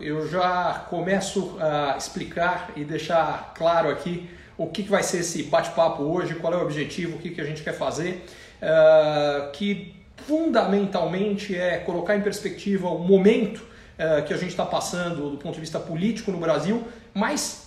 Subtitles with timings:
[0.00, 6.02] Eu já começo a explicar e deixar claro aqui o que vai ser esse bate-papo
[6.02, 8.24] hoje, qual é o objetivo, o que a gente quer fazer,
[8.62, 15.30] uh, que fundamentalmente é colocar em perspectiva o momento uh, que a gente está passando
[15.30, 17.63] do ponto de vista político no Brasil, mas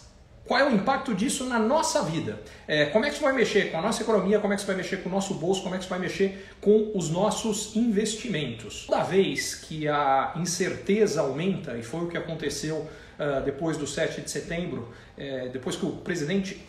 [0.47, 2.39] qual é o impacto disso na nossa vida?
[2.67, 4.39] É, como é que isso vai mexer com a nossa economia?
[4.39, 5.61] Como é que isso vai mexer com o nosso bolso?
[5.61, 8.85] Como é que isso vai mexer com os nossos investimentos?
[8.87, 14.21] Toda vez que a incerteza aumenta, e foi o que aconteceu uh, depois do 7
[14.21, 16.65] de setembro, é, depois que o presidente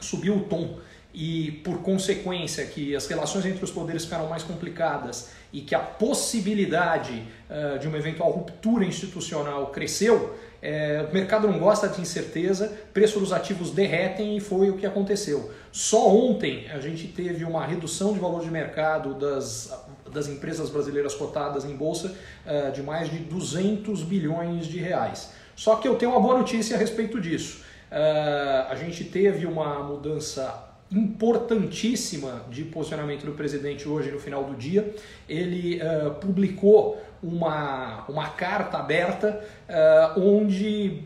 [0.00, 0.78] subiu o tom
[1.12, 5.80] e por consequência que as relações entre os poderes ficaram mais complicadas e que a
[5.80, 10.36] possibilidade uh, de uma eventual ruptura institucional cresceu,
[10.68, 14.84] é, o mercado não gosta de incerteza, preço dos ativos derretem e foi o que
[14.84, 15.52] aconteceu.
[15.70, 19.72] Só ontem a gente teve uma redução de valor de mercado das,
[20.12, 25.30] das empresas brasileiras cotadas em bolsa uh, de mais de 200 bilhões de reais.
[25.54, 27.62] Só que eu tenho uma boa notícia a respeito disso.
[27.88, 34.56] Uh, a gente teve uma mudança importantíssima de posicionamento do presidente hoje no final do
[34.56, 34.94] dia.
[35.28, 41.04] Ele uh, publicou uma, uma carta aberta uh, onde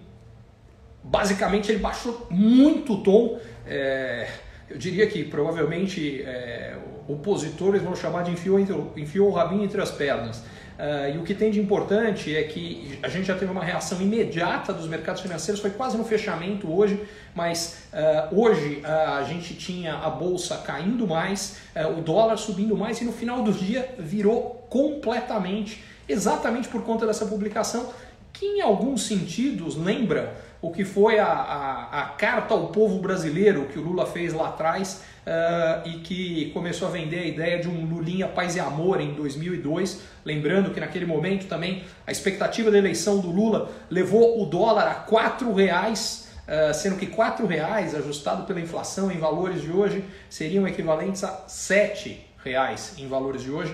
[1.03, 3.41] basicamente ele baixou muito o tom.
[3.67, 4.29] É,
[4.69, 6.77] eu diria que provavelmente é,
[7.09, 8.61] opositores vão chamar de enfiou,
[8.97, 10.45] enfiou o rabinho entre as pernas.
[10.81, 14.01] Uh, e o que tem de importante é que a gente já teve uma reação
[14.01, 16.99] imediata dos mercados financeiros, foi quase no fechamento hoje,
[17.35, 21.59] mas uh, hoje uh, a gente tinha a bolsa caindo mais,
[21.99, 27.27] o dólar subindo mais e no final do dia virou completamente, exatamente por conta dessa
[27.27, 27.91] publicação,
[28.33, 33.67] que em alguns sentidos lembra o que foi a, a, a carta ao povo brasileiro
[33.67, 37.69] que o Lula fez lá atrás uh, e que começou a vender a ideia de
[37.69, 40.03] um Lulinha Paz e Amor em 2002.
[40.25, 44.95] Lembrando que naquele momento também a expectativa da eleição do Lula levou o dólar a
[44.95, 46.29] quatro reais.
[46.51, 51.47] Uh, sendo que R$ reais ajustado pela inflação em valores de hoje seriam equivalentes a
[51.47, 53.73] R$ reais em valores de hoje.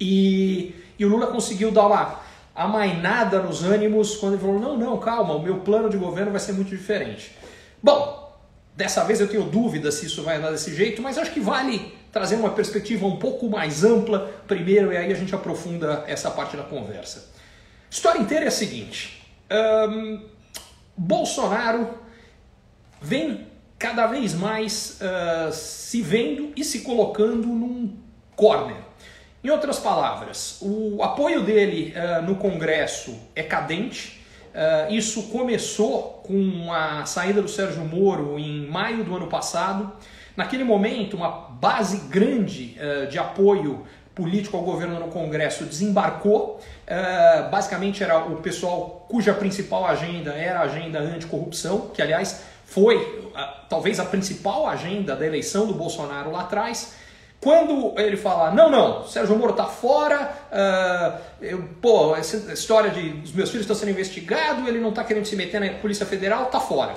[0.00, 2.20] E, e o Lula conseguiu dar uma
[2.54, 6.40] amainada nos ânimos quando ele falou: não, não, calma, o meu plano de governo vai
[6.40, 7.36] ser muito diferente.
[7.82, 8.22] Bom,
[8.74, 11.94] Dessa vez eu tenho dúvida se isso vai andar desse jeito, mas acho que vale
[12.10, 16.56] trazer uma perspectiva um pouco mais ampla primeiro e aí a gente aprofunda essa parte
[16.56, 17.30] da conversa.
[17.90, 19.22] História inteira é a seguinte:
[20.96, 21.98] Bolsonaro
[23.00, 23.46] vem
[23.78, 27.94] cada vez mais uh, se vendo e se colocando num
[28.34, 28.76] corner.
[29.42, 34.22] Em outras palavras, o apoio dele uh, no Congresso é cadente
[34.52, 39.90] Uh, isso começou com a saída do Sérgio Moro em maio do ano passado.
[40.36, 46.60] Naquele momento, uma base grande uh, de apoio político ao governo no Congresso desembarcou.
[47.50, 53.32] Basicamente era o pessoal cuja principal agenda era a agenda anticorrupção, que aliás foi
[53.70, 56.94] talvez a principal agenda da eleição do Bolsonaro lá atrás.
[57.42, 63.20] Quando ele fala, não, não, Sérgio Moro está fora, uh, eu, pô, essa história de
[63.24, 66.44] os meus filhos estão sendo investigados, ele não está querendo se meter na Polícia Federal,
[66.44, 66.94] está fora.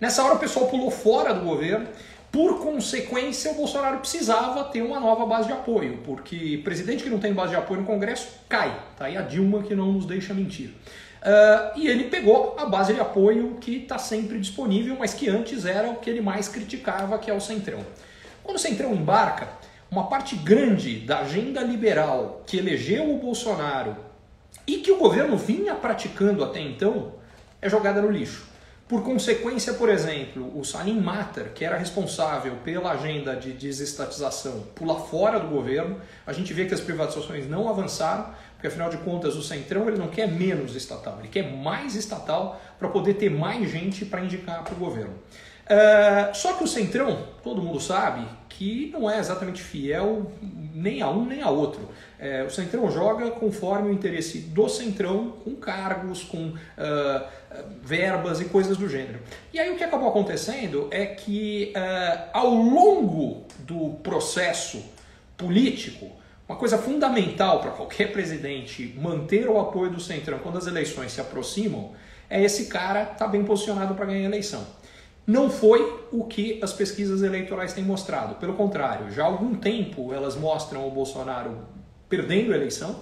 [0.00, 1.88] Nessa hora o pessoal pulou fora do governo,
[2.30, 7.18] por consequência o Bolsonaro precisava ter uma nova base de apoio, porque presidente que não
[7.18, 10.32] tem base de apoio no Congresso cai, tá aí a Dilma que não nos deixa
[10.32, 10.68] mentir.
[10.68, 15.66] Uh, e ele pegou a base de apoio que está sempre disponível, mas que antes
[15.66, 17.80] era o que ele mais criticava, que é o Centrão.
[18.44, 19.57] Quando o Centrão embarca,
[19.90, 23.96] uma parte grande da agenda liberal que elegeu o Bolsonaro
[24.66, 27.14] e que o governo vinha praticando até então
[27.60, 28.46] é jogada no lixo.
[28.86, 34.98] Por consequência, por exemplo, o Salim Matter, que era responsável pela agenda de desestatização, pula
[34.98, 36.00] fora do governo.
[36.26, 39.98] A gente vê que as privatizações não avançaram, porque afinal de contas o Centrão ele
[39.98, 44.64] não quer menos estatal, ele quer mais estatal para poder ter mais gente para indicar
[44.64, 45.12] para o governo.
[45.68, 48.26] Uh, só que o Centrão, todo mundo sabe,
[48.58, 50.32] que não é exatamente fiel
[50.74, 51.88] nem a um nem a outro.
[52.18, 57.26] É, o Centrão joga conforme o interesse do Centrão, com cargos, com uh,
[57.80, 59.20] verbas e coisas do gênero.
[59.52, 64.84] E aí o que acabou acontecendo é que uh, ao longo do processo
[65.36, 66.10] político,
[66.48, 71.20] uma coisa fundamental para qualquer presidente manter o apoio do Centrão quando as eleições se
[71.20, 71.92] aproximam
[72.28, 74.66] é esse cara estar tá bem posicionado para ganhar a eleição.
[75.28, 78.36] Não foi o que as pesquisas eleitorais têm mostrado.
[78.36, 81.54] Pelo contrário, já há algum tempo elas mostram o Bolsonaro
[82.08, 83.00] perdendo a eleição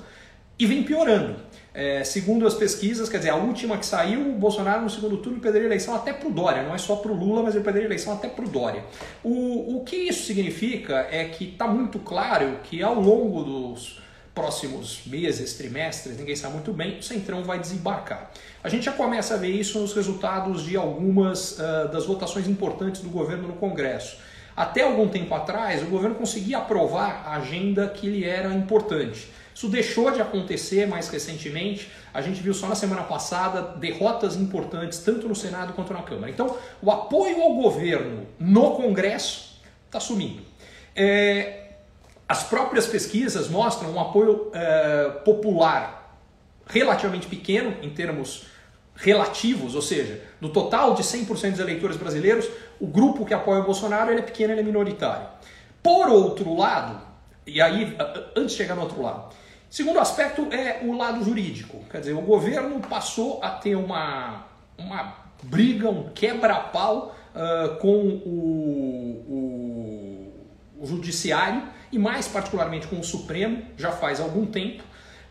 [0.58, 1.36] e vem piorando.
[1.72, 5.38] É, segundo as pesquisas, quer dizer, a última que saiu, o Bolsonaro no segundo turno
[5.38, 7.62] perderia a eleição até para o Dória, não é só para o Lula, mas ele
[7.62, 8.82] perderia a eleição até para o Dória.
[9.22, 14.00] O, que isso significa é que está muito claro que ao longo dos
[14.36, 18.30] próximos meses, trimestres, ninguém sabe muito bem, o Centrão vai desembarcar.
[18.62, 23.00] A gente já começa a ver isso nos resultados de algumas uh, das votações importantes
[23.00, 24.18] do governo no Congresso.
[24.54, 29.26] Até algum tempo atrás, o governo conseguia aprovar a agenda que lhe era importante.
[29.54, 31.90] Isso deixou de acontecer mais recentemente.
[32.12, 36.30] A gente viu só na semana passada derrotas importantes, tanto no Senado quanto na Câmara.
[36.30, 40.42] Então, o apoio ao governo no Congresso está sumindo.
[40.94, 41.65] É,
[42.28, 46.18] as próprias pesquisas mostram um apoio é, popular
[46.66, 48.46] relativamente pequeno em termos
[48.96, 52.48] relativos, ou seja, no total de 100% dos eleitores brasileiros,
[52.80, 55.28] o grupo que apoia o Bolsonaro é pequeno, é minoritário.
[55.82, 57.00] Por outro lado,
[57.46, 57.96] e aí
[58.34, 59.32] antes de chegar no outro lado,
[59.70, 64.46] segundo aspecto é o lado jurídico, quer dizer, o governo passou a ter uma,
[64.76, 68.32] uma briga, um quebra-pau uh, com o,
[70.78, 74.82] o, o judiciário e mais particularmente com o Supremo, já faz algum tempo.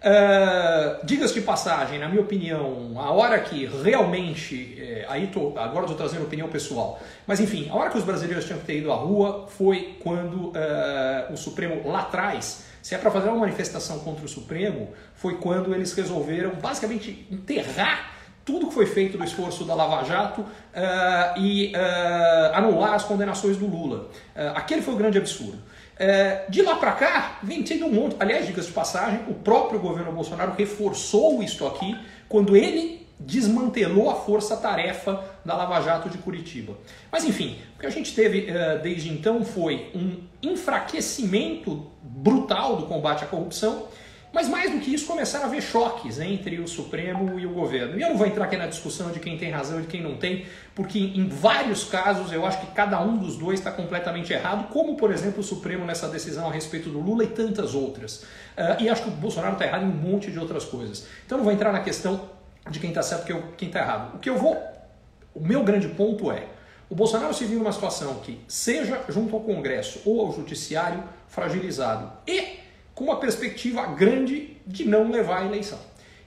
[0.05, 5.85] Uh, Diga-se de passagem, na minha opinião, a hora que realmente, é, aí tô, agora
[5.85, 8.91] estou trazendo opinião pessoal, mas enfim, a hora que os brasileiros tinham que ter ido
[8.91, 13.97] à rua foi quando uh, o Supremo lá atrás, se é para fazer uma manifestação
[13.97, 18.11] contra o Supremo, foi quando eles resolveram basicamente enterrar
[18.45, 21.73] tudo que foi feito do esforço da Lava Jato uh, e
[22.53, 24.07] anular as condenações do Lula.
[24.53, 25.57] aquele foi o grande absurdo.
[25.97, 28.15] É, de lá para cá, vem tendo um monte.
[28.19, 31.97] Aliás, dicas de passagem, o próprio governo Bolsonaro reforçou isso aqui
[32.27, 36.73] quando ele desmantelou a força-tarefa da Lava Jato de Curitiba.
[37.09, 42.85] Mas enfim, o que a gente teve uh, desde então foi um enfraquecimento brutal do
[42.87, 43.87] combate à corrupção
[44.35, 47.97] mas mais do que isso, começaram a haver choques entre o Supremo e o governo.
[47.97, 50.01] E eu não vou entrar aqui na discussão de quem tem razão e de quem
[50.03, 50.45] não tem,
[50.75, 54.97] porque em vários casos eu acho que cada um dos dois está completamente errado, como
[54.97, 58.23] por exemplo o Supremo nessa decisão a respeito do Lula e tantas outras.
[58.57, 61.07] Uh, e acho que o Bolsonaro está errado em um monte de outras coisas.
[61.25, 62.29] Então não vou entrar na questão
[62.69, 64.15] de quem está certo e quem está errado.
[64.17, 64.61] O que eu vou.
[65.33, 66.45] O meu grande ponto é.
[66.89, 72.11] O Bolsonaro se viu numa situação que, seja junto ao Congresso ou ao Judiciário, fragilizado.
[72.27, 72.54] E
[72.95, 75.77] com uma perspectiva grande de não levar a eleição.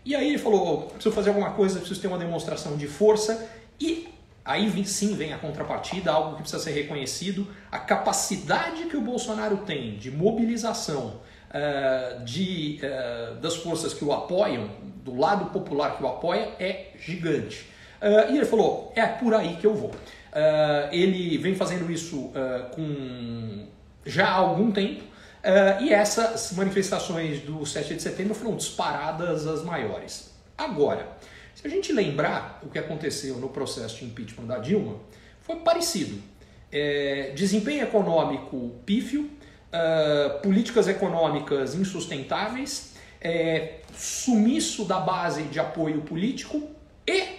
[0.05, 3.49] E aí ele falou: preciso fazer alguma coisa, preciso ter uma demonstração de força
[3.81, 4.09] e
[4.45, 9.59] aí sim vem a contrapartida, algo que precisa ser reconhecido, a capacidade que o Bolsonaro
[9.59, 11.21] tem de mobilização
[11.51, 14.71] uh, de, uh, das forças que o apoiam,
[15.05, 17.67] do lado popular que o apoia, é gigante.
[18.01, 19.91] Uh, e ele falou: é por aí que eu vou.
[20.93, 22.31] ele vem fazendo isso
[22.75, 23.67] com
[24.07, 25.08] já há algum tempo.
[25.39, 30.33] Uh, e essas manifestações do 7 de setembro foram disparadas as maiores.
[30.57, 31.17] Agora,
[31.55, 34.97] se a gente lembrar o que aconteceu no processo de impeachment da Dilma,
[35.41, 36.21] foi parecido.
[36.71, 46.69] É, desempenho econômico pífio, uh, políticas econômicas insustentáveis, é, sumiço da base de apoio político
[47.07, 47.39] e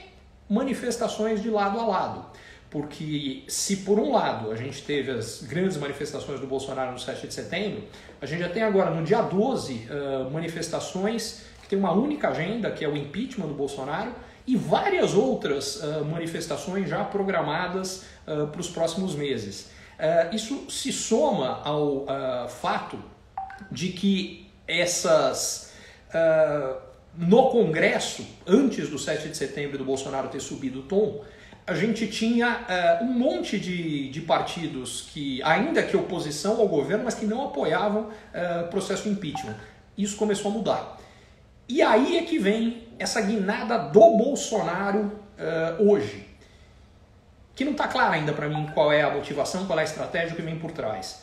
[0.50, 2.29] manifestações de lado a lado.
[2.70, 7.28] Porque se por um lado a gente teve as grandes manifestações do Bolsonaro no 7
[7.28, 7.84] de setembro,
[8.22, 12.70] a gente já tem agora no dia 12 uh, manifestações que tem uma única agenda,
[12.70, 14.14] que é o impeachment do Bolsonaro,
[14.46, 19.72] e várias outras uh, manifestações já programadas uh, para os próximos meses.
[20.32, 22.06] isso se soma ao
[22.48, 22.98] fato
[23.70, 25.74] de que essas
[27.18, 31.22] no Congresso, antes do 7 de setembro do Bolsonaro ter subido o tom,
[31.70, 32.66] a gente tinha
[33.00, 37.46] uh, um monte de, de partidos que, ainda que oposição ao governo, mas que não
[37.46, 39.56] apoiavam o uh, processo de impeachment.
[39.96, 40.98] Isso começou a mudar.
[41.68, 45.00] E aí é que vem essa guinada do Bolsonaro
[45.38, 46.28] uh, hoje,
[47.56, 50.36] que não está clara ainda para mim qual é a motivação, qual é a estratégia
[50.36, 51.22] que vem por trás.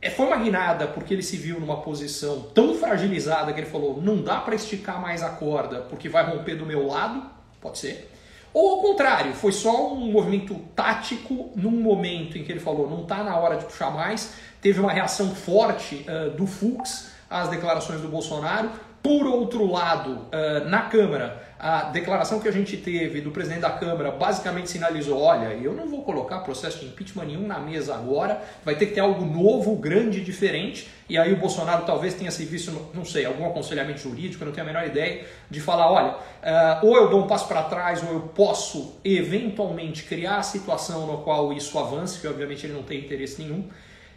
[0.00, 4.00] É, foi uma guinada porque ele se viu numa posição tão fragilizada que ele falou:
[4.00, 7.28] não dá para esticar mais a corda porque vai romper do meu lado,
[7.60, 8.10] pode ser.
[8.52, 13.02] Ou ao contrário, foi só um movimento tático num momento em que ele falou não
[13.02, 18.00] está na hora de puxar mais, teve uma reação forte uh, do Fux às declarações
[18.00, 18.70] do Bolsonaro,
[19.02, 20.26] Por outro lado,
[20.66, 25.48] na Câmara, a declaração que a gente teve do presidente da Câmara basicamente sinalizou: olha,
[25.62, 29.00] eu não vou colocar processo de impeachment nenhum na mesa agora, vai ter que ter
[29.00, 30.88] algo novo, grande, diferente.
[31.06, 34.54] E aí o Bolsonaro talvez tenha se visto, não sei, algum aconselhamento jurídico, eu não
[34.54, 38.02] tenho a menor ideia, de falar: olha, uh, ou eu dou um passo para trás,
[38.02, 42.82] ou eu posso eventualmente criar a situação no qual isso avance, que obviamente ele não
[42.82, 43.68] tem interesse nenhum.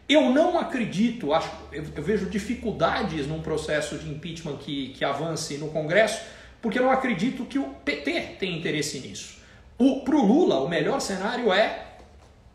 [0.07, 5.57] Eu não acredito, acho, eu, eu vejo dificuldades num processo de impeachment que, que avance
[5.57, 6.21] no Congresso
[6.63, 9.35] porque eu não acredito que o PT tem interesse nisso.
[9.77, 11.87] Para o Lula, o melhor cenário é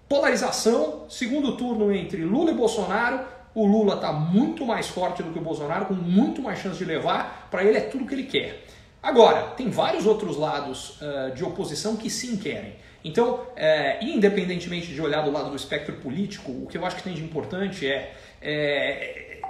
[0.09, 3.21] polarização, segundo turno entre Lula e Bolsonaro.
[3.55, 6.87] O Lula está muito mais forte do que o Bolsonaro, com muito mais chance de
[6.87, 7.49] levar.
[7.51, 8.65] Para ele é tudo que ele quer.
[9.03, 12.77] Agora, tem vários outros lados uh, de oposição que sim querem.
[13.05, 17.03] Então, uh, independentemente de olhar do lado do espectro político, o que eu acho que
[17.03, 19.41] tem de importante é, é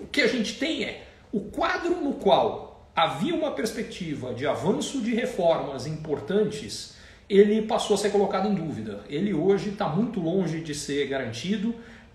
[0.00, 5.00] o que a gente tem é o quadro no qual havia uma perspectiva de avanço
[5.00, 6.94] de reformas importantes,
[7.28, 9.00] ele passou a ser colocado em dúvida.
[9.08, 11.74] Ele hoje está muito longe de ser garantido,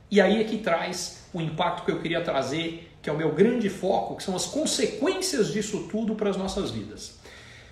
[0.09, 3.33] e aí é que traz o impacto que eu queria trazer, que é o meu
[3.33, 7.17] grande foco, que são as consequências disso tudo para as nossas vidas.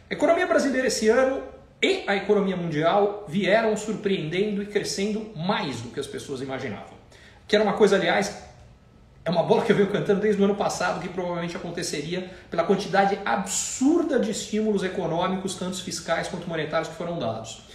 [0.10, 1.44] A economia brasileira esse ano
[1.82, 6.96] e a economia mundial vieram surpreendendo e crescendo mais do que as pessoas imaginavam.
[7.48, 8.44] Que era uma coisa, aliás,
[9.24, 12.64] é uma bola que eu venho cantando desde o ano passado, que provavelmente aconteceria pela
[12.64, 17.66] quantidade absurda de estímulos econômicos, tanto fiscais quanto monetários, que foram dados.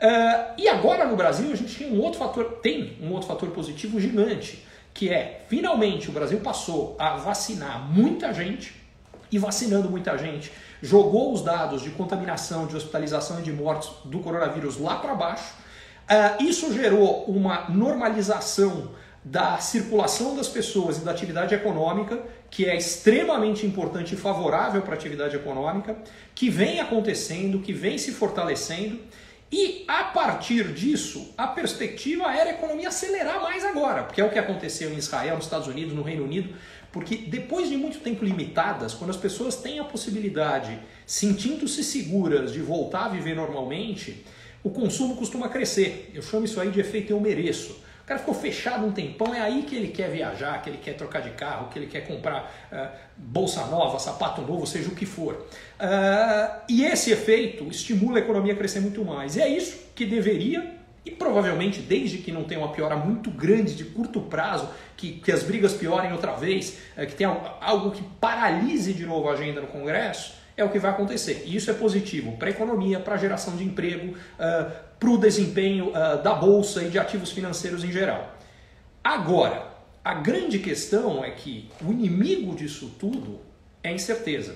[0.00, 3.50] Uh, e agora no Brasil a gente tem um outro fator, tem um outro fator
[3.50, 8.74] positivo gigante, que é finalmente o Brasil passou a vacinar muita gente
[9.30, 14.20] e vacinando muita gente jogou os dados de contaminação, de hospitalização e de mortes do
[14.20, 15.54] coronavírus lá para baixo.
[16.08, 18.90] Uh, isso gerou uma normalização
[19.24, 24.94] da circulação das pessoas e da atividade econômica, que é extremamente importante e favorável para
[24.94, 25.98] a atividade econômica,
[26.34, 29.00] que vem acontecendo, que vem se fortalecendo.
[29.50, 34.30] E a partir disso, a perspectiva era a economia acelerar mais agora, porque é o
[34.30, 36.54] que aconteceu em Israel, nos Estados Unidos, no Reino Unido,
[36.98, 42.60] porque depois de muito tempo limitadas, quando as pessoas têm a possibilidade, sentindo-se seguras de
[42.60, 44.24] voltar a viver normalmente,
[44.64, 46.10] o consumo costuma crescer.
[46.12, 49.64] Eu chamo isso aí de efeito eu mereço cara ficou fechado um tempão, é aí
[49.64, 52.88] que ele quer viajar, que ele quer trocar de carro, que ele quer comprar uh,
[53.18, 55.34] bolsa nova, sapato novo, seja o que for.
[55.34, 59.36] Uh, e esse efeito estimula a economia a crescer muito mais.
[59.36, 60.77] E é isso que deveria
[61.08, 65.32] e provavelmente, desde que não tenha uma piora muito grande de curto prazo, que, que
[65.32, 67.30] as brigas piorem outra vez, uh, que tenha
[67.62, 71.44] algo que paralise de novo a agenda no Congresso, é o que vai acontecer.
[71.46, 75.16] E isso é positivo para a economia, para a geração de emprego, uh, para o
[75.16, 78.36] desempenho uh, da bolsa e de ativos financeiros em geral.
[79.02, 79.66] Agora,
[80.04, 83.40] a grande questão é que o inimigo disso tudo
[83.82, 84.54] é a incerteza.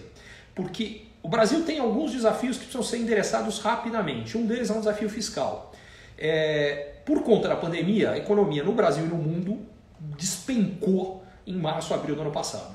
[0.54, 4.37] Porque o Brasil tem alguns desafios que precisam ser endereçados rapidamente.
[4.37, 5.72] Um deles é um desafio fiscal.
[6.19, 9.61] É, por conta da pandemia, a economia no Brasil e no mundo
[9.99, 12.75] despencou em março, abril do ano passado.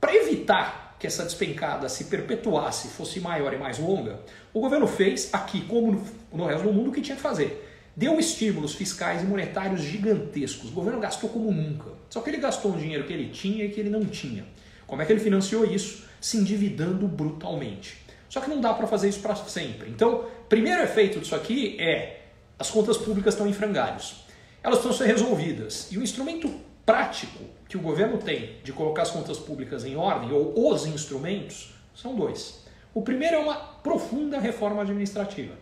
[0.00, 4.20] Para evitar que essa despencada se perpetuasse, fosse maior e mais longa,
[4.52, 6.02] o governo fez, aqui como
[6.32, 7.70] no resto do mundo, o que tinha que fazer.
[7.96, 10.70] Deu estímulos fiscais e monetários gigantescos.
[10.70, 11.90] O governo gastou como nunca.
[12.10, 14.44] Só que ele gastou um dinheiro que ele tinha e que ele não tinha.
[14.86, 16.04] Como é que ele financiou isso?
[16.20, 17.98] Se endividando brutalmente.
[18.28, 19.90] Só que não dá para fazer isso para sempre.
[19.90, 22.13] Então, primeiro efeito disso aqui é
[22.58, 24.24] as contas públicas estão em frangalhos.
[24.62, 25.90] Elas precisam ser resolvidas.
[25.90, 26.52] E o instrumento
[26.86, 31.74] prático que o governo tem de colocar as contas públicas em ordem, ou os instrumentos,
[31.94, 32.64] são dois.
[32.92, 35.54] O primeiro é uma profunda reforma administrativa.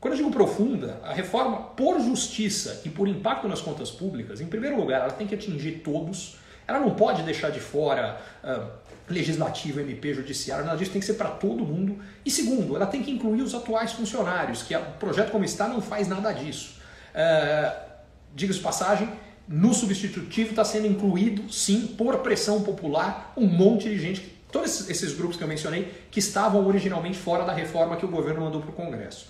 [0.00, 4.46] Quando eu digo profunda, a reforma por justiça e por impacto nas contas públicas, em
[4.46, 6.36] primeiro lugar, ela tem que atingir todos,
[6.66, 8.70] ela não pode deixar de fora uh,
[9.10, 11.98] legislativo, MP, judiciário, nada disso tem que ser para todo mundo.
[12.24, 15.82] E segundo, ela tem que incluir os atuais funcionários, que o projeto como está não
[15.82, 16.80] faz nada disso.
[17.14, 17.90] Uh,
[18.34, 19.10] Diga-se passagem,
[19.48, 24.20] no substitutivo está sendo incluído, sim, por pressão popular, um monte de gente,
[24.52, 28.42] todos esses grupos que eu mencionei, que estavam originalmente fora da reforma que o governo
[28.42, 29.26] mandou para o Congresso.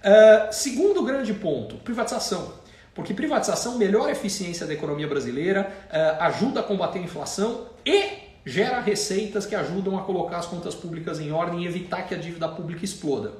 [0.00, 2.52] Uh, segundo grande ponto, privatização.
[2.94, 8.23] Porque privatização melhora a eficiência da economia brasileira, uh, ajuda a combater a inflação e
[8.44, 12.18] gera receitas que ajudam a colocar as contas públicas em ordem e evitar que a
[12.18, 13.32] dívida pública exploda.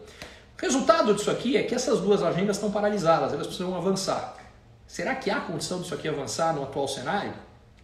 [0.56, 4.36] O resultado disso aqui é que essas duas agendas estão paralisadas, elas precisam avançar.
[4.86, 7.34] Será que há condição disso aqui avançar no atual cenário?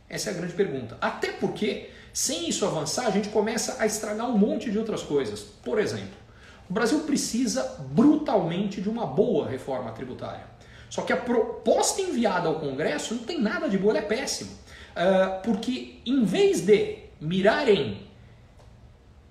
[0.09, 0.97] Essa é a grande pergunta.
[1.01, 5.41] Até porque, sem isso avançar, a gente começa a estragar um monte de outras coisas.
[5.41, 6.17] Por exemplo,
[6.69, 10.45] o Brasil precisa brutalmente de uma boa reforma tributária.
[10.89, 14.51] Só que a proposta enviada ao Congresso não tem nada de boa, ela é péssima.
[14.51, 18.09] Uh, porque em vez de mirar em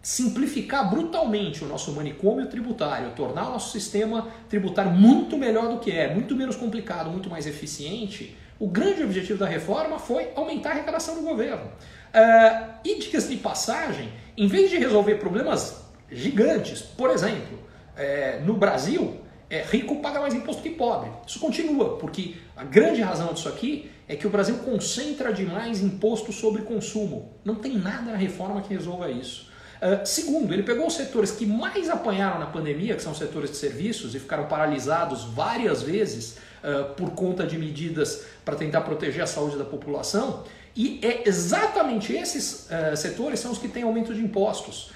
[0.01, 5.91] simplificar brutalmente o nosso manicômio tributário, tornar o nosso sistema tributário muito melhor do que
[5.91, 10.71] é, muito menos complicado, muito mais eficiente, o grande objetivo da reforma foi aumentar a
[10.73, 11.65] arrecadação do governo.
[11.65, 17.59] Uh, e dicas de passagem, em vez de resolver problemas gigantes, por exemplo,
[17.95, 21.09] é, no Brasil, é, rico paga mais imposto que pobre.
[21.27, 26.33] Isso continua, porque a grande razão disso aqui é que o Brasil concentra demais imposto
[26.33, 27.31] sobre consumo.
[27.45, 29.47] Não tem nada na reforma que resolva isso.
[29.77, 33.51] Uh, segundo, ele pegou os setores que mais apanharam na pandemia, que são os setores
[33.51, 39.21] de serviços, e ficaram paralisados várias vezes uh, por conta de medidas para tentar proteger
[39.21, 40.43] a saúde da população,
[40.75, 44.91] e é exatamente esses uh, setores são os que têm aumento de impostos.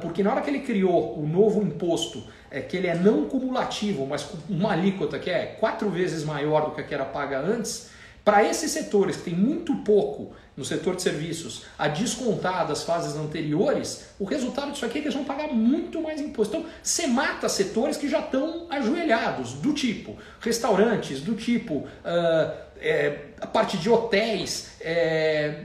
[0.00, 4.06] porque na hora que ele criou o novo imposto, é, que ele é não cumulativo,
[4.06, 7.38] mas com uma alíquota que é quatro vezes maior do que a que era paga
[7.40, 7.90] antes,
[8.28, 13.16] para esses setores que têm muito pouco no setor de serviços a descontar das fases
[13.16, 16.54] anteriores, o resultado disso aqui é que eles vão pagar muito mais imposto.
[16.54, 23.28] Então, você mata setores que já estão ajoelhados, do tipo restaurantes, do tipo uh, é,
[23.40, 25.64] a parte de hotéis, é,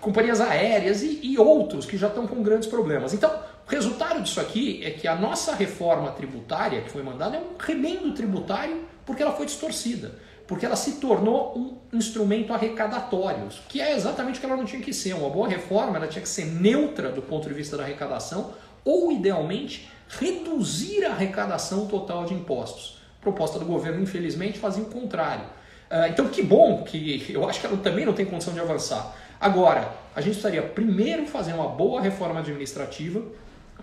[0.00, 3.12] companhias aéreas e, e outros que já estão com grandes problemas.
[3.12, 7.40] Então, o resultado disso aqui é que a nossa reforma tributária que foi mandada é
[7.40, 10.12] um remendo tributário porque ela foi distorcida
[10.46, 14.82] porque ela se tornou um instrumento arrecadatório, que é exatamente o que ela não tinha
[14.82, 15.14] que ser.
[15.14, 18.52] Uma boa reforma ela tinha que ser neutra do ponto de vista da arrecadação,
[18.84, 22.98] ou, idealmente, reduzir a arrecadação total de impostos.
[23.20, 25.44] A proposta do governo, infelizmente, fazia o contrário.
[25.90, 29.14] Ah, então, que bom que eu acho que ela também não tem condição de avançar.
[29.40, 33.22] Agora, a gente precisaria primeiro fazer uma boa reforma administrativa,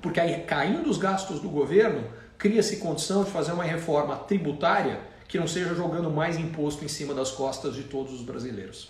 [0.02, 2.04] porque aí, caindo os gastos do governo,
[2.38, 5.00] cria-se condição de fazer uma reforma tributária
[5.32, 8.90] que não seja jogando mais imposto em cima das costas de todos os brasileiros.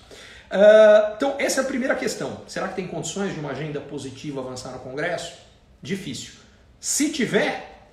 [0.49, 2.41] Uh, então, essa é a primeira questão.
[2.47, 5.33] Será que tem condições de uma agenda positiva avançar no Congresso?
[5.83, 6.33] Difícil.
[6.79, 7.85] Se tiver,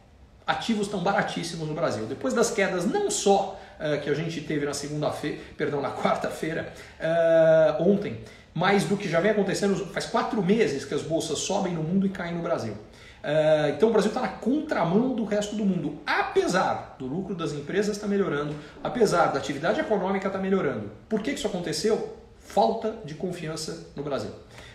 [0.46, 2.06] ativos estão baratíssimos no Brasil.
[2.06, 6.72] Depois das quedas, não só uh, que a gente teve na segunda-feira, perdão, na quarta-feira,
[6.98, 8.18] uh, ontem,
[8.54, 12.06] mas do que já vem acontecendo faz quatro meses que as bolsas sobem no mundo
[12.06, 12.74] e caem no Brasil.
[13.18, 17.52] Uh, então o Brasil está na contramão do resto do mundo, apesar do lucro das
[17.52, 20.90] empresas estar tá melhorando, apesar da atividade econômica estar tá melhorando.
[21.08, 22.16] Por que isso aconteceu?
[22.38, 24.30] Falta de confiança no Brasil.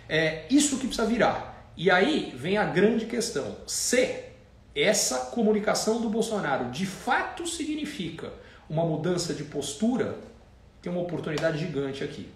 [0.10, 1.72] É isso que precisa virar.
[1.76, 4.26] E aí vem a grande questão: se
[4.76, 8.32] essa comunicação do Bolsonaro de fato significa
[8.70, 10.17] uma mudança de postura,
[10.82, 12.30] tem uma oportunidade gigante aqui.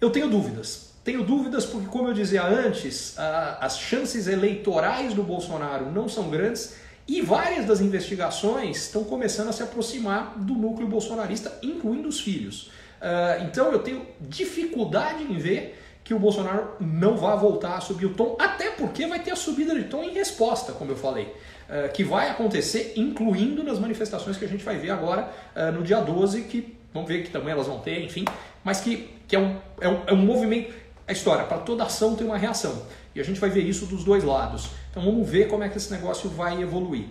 [0.00, 0.89] Eu tenho dúvidas.
[1.02, 3.14] Tenho dúvidas porque, como eu dizia antes,
[3.58, 6.74] as chances eleitorais do Bolsonaro não são grandes
[7.10, 12.70] e várias das investigações estão começando a se aproximar do núcleo bolsonarista, incluindo os filhos.
[13.00, 18.06] Uh, então eu tenho dificuldade em ver que o Bolsonaro não vá voltar a subir
[18.06, 21.24] o tom, até porque vai ter a subida de tom em resposta, como eu falei,
[21.24, 25.82] uh, que vai acontecer, incluindo nas manifestações que a gente vai ver agora uh, no
[25.82, 28.24] dia 12, que vamos ver que também elas vão ter, enfim,
[28.62, 30.72] mas que, que é, um, é, um, é um movimento
[31.10, 32.82] a história, para toda ação tem uma reação.
[33.16, 34.70] E a gente vai ver isso dos dois lados.
[34.90, 37.06] Então vamos ver como é que esse negócio vai evoluir.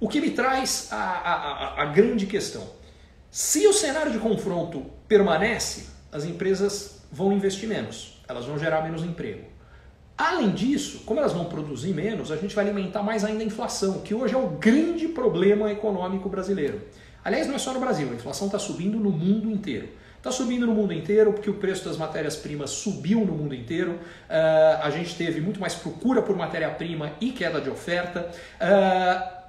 [0.00, 2.66] O que me traz a, a, a grande questão.
[3.30, 9.02] Se o cenário de confronto permanece, as empresas vão investir menos, elas vão gerar menos
[9.02, 9.44] emprego.
[10.16, 14.00] Além disso, como elas vão produzir menos, a gente vai alimentar mais ainda a inflação,
[14.00, 16.80] que hoje é o grande problema econômico brasileiro.
[17.22, 19.88] Aliás, não é só no Brasil, a inflação está subindo no mundo inteiro.
[20.22, 23.94] Está subindo no mundo inteiro porque o preço das matérias-primas subiu no mundo inteiro.
[24.30, 28.30] Uh, a gente teve muito mais procura por matéria-prima e queda de oferta.
[28.60, 29.42] Uh,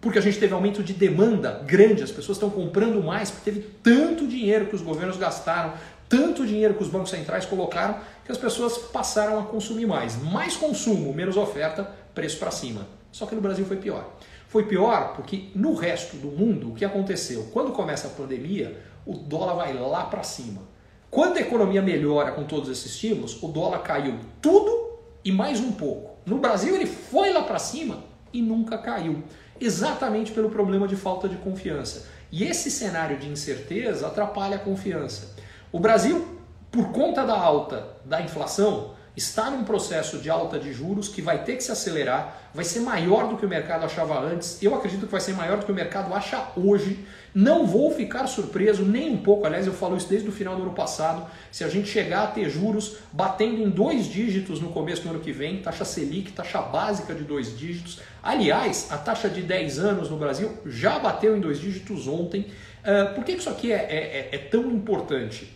[0.00, 3.68] porque a gente teve aumento de demanda grande, as pessoas estão comprando mais, porque teve
[3.82, 5.74] tanto dinheiro que os governos gastaram,
[6.08, 10.16] tanto dinheiro que os bancos centrais colocaram, que as pessoas passaram a consumir mais.
[10.16, 12.86] Mais consumo, menos oferta, preço para cima.
[13.12, 14.16] Só que no Brasil foi pior.
[14.48, 17.50] Foi pior porque no resto do mundo, o que aconteceu?
[17.52, 20.62] Quando começa a pandemia, o dólar vai lá para cima.
[21.08, 25.72] Quando a economia melhora com todos esses estímulos, o dólar caiu tudo e mais um
[25.72, 26.16] pouco.
[26.26, 29.22] No Brasil ele foi lá para cima e nunca caiu,
[29.60, 32.08] exatamente pelo problema de falta de confiança.
[32.30, 35.36] E esse cenário de incerteza atrapalha a confiança.
[35.70, 36.26] O Brasil,
[36.70, 41.42] por conta da alta da inflação, está num processo de alta de juros que vai
[41.42, 44.62] ter que se acelerar, vai ser maior do que o mercado achava antes.
[44.62, 47.02] Eu acredito que vai ser maior do que o mercado acha hoje.
[47.34, 50.62] Não vou ficar surpreso nem um pouco, aliás, eu falo isso desde o final do
[50.62, 51.26] ano passado.
[51.50, 55.20] Se a gente chegar a ter juros batendo em dois dígitos no começo do ano
[55.20, 58.00] que vem, taxa Selic, taxa básica de dois dígitos.
[58.22, 62.46] Aliás, a taxa de 10 anos no Brasil já bateu em dois dígitos ontem.
[62.82, 65.50] Uh, por que isso aqui é, é, é tão importante?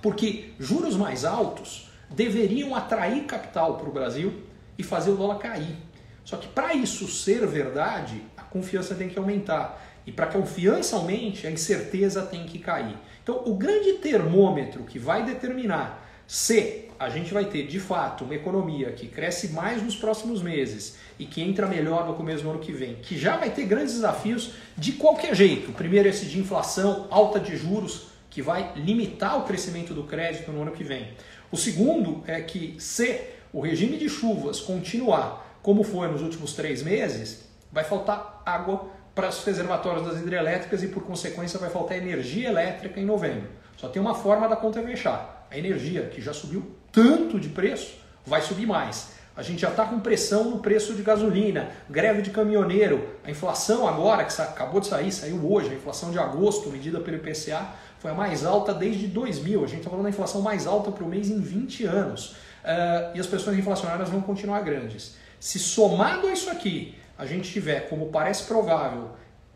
[0.00, 1.83] Porque juros mais altos
[2.14, 4.32] deveriam atrair capital para o Brasil
[4.78, 5.76] e fazer o dólar cair.
[6.24, 9.82] Só que para isso ser verdade, a confiança tem que aumentar.
[10.06, 12.96] E para que a confiança aumente, a incerteza tem que cair.
[13.22, 18.34] Então, o grande termômetro que vai determinar se a gente vai ter de fato uma
[18.34, 22.58] economia que cresce mais nos próximos meses e que entra melhor no começo do ano
[22.58, 25.70] que vem, que já vai ter grandes desafios de qualquer jeito.
[25.70, 30.50] O primeiro, esse de inflação alta de juros, que vai limitar o crescimento do crédito
[30.50, 31.08] no ano que vem.
[31.54, 33.20] O segundo é que, se
[33.52, 39.28] o regime de chuvas continuar como foi nos últimos três meses, vai faltar água para
[39.28, 43.48] os reservatórios das hidrelétricas e, por consequência, vai faltar energia elétrica em novembro.
[43.76, 45.46] Só tem uma forma da conta fechar.
[45.48, 49.10] A energia, que já subiu tanto de preço, vai subir mais.
[49.36, 53.86] A gente já está com pressão no preço de gasolina, greve de caminhoneiro, a inflação
[53.86, 57.68] agora, que acabou de sair, saiu hoje, a inflação de agosto, medida pelo IPCA,
[58.04, 59.64] foi a mais alta desde 2000.
[59.64, 62.32] A gente está falando da inflação mais alta para o mês em 20 anos.
[62.32, 65.14] Uh, e as pressões inflacionárias vão continuar grandes.
[65.40, 69.12] Se somado a isso aqui, a gente tiver, como parece provável,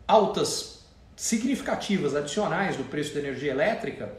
[0.07, 0.79] altas
[1.15, 4.13] significativas adicionais do preço da energia elétrica,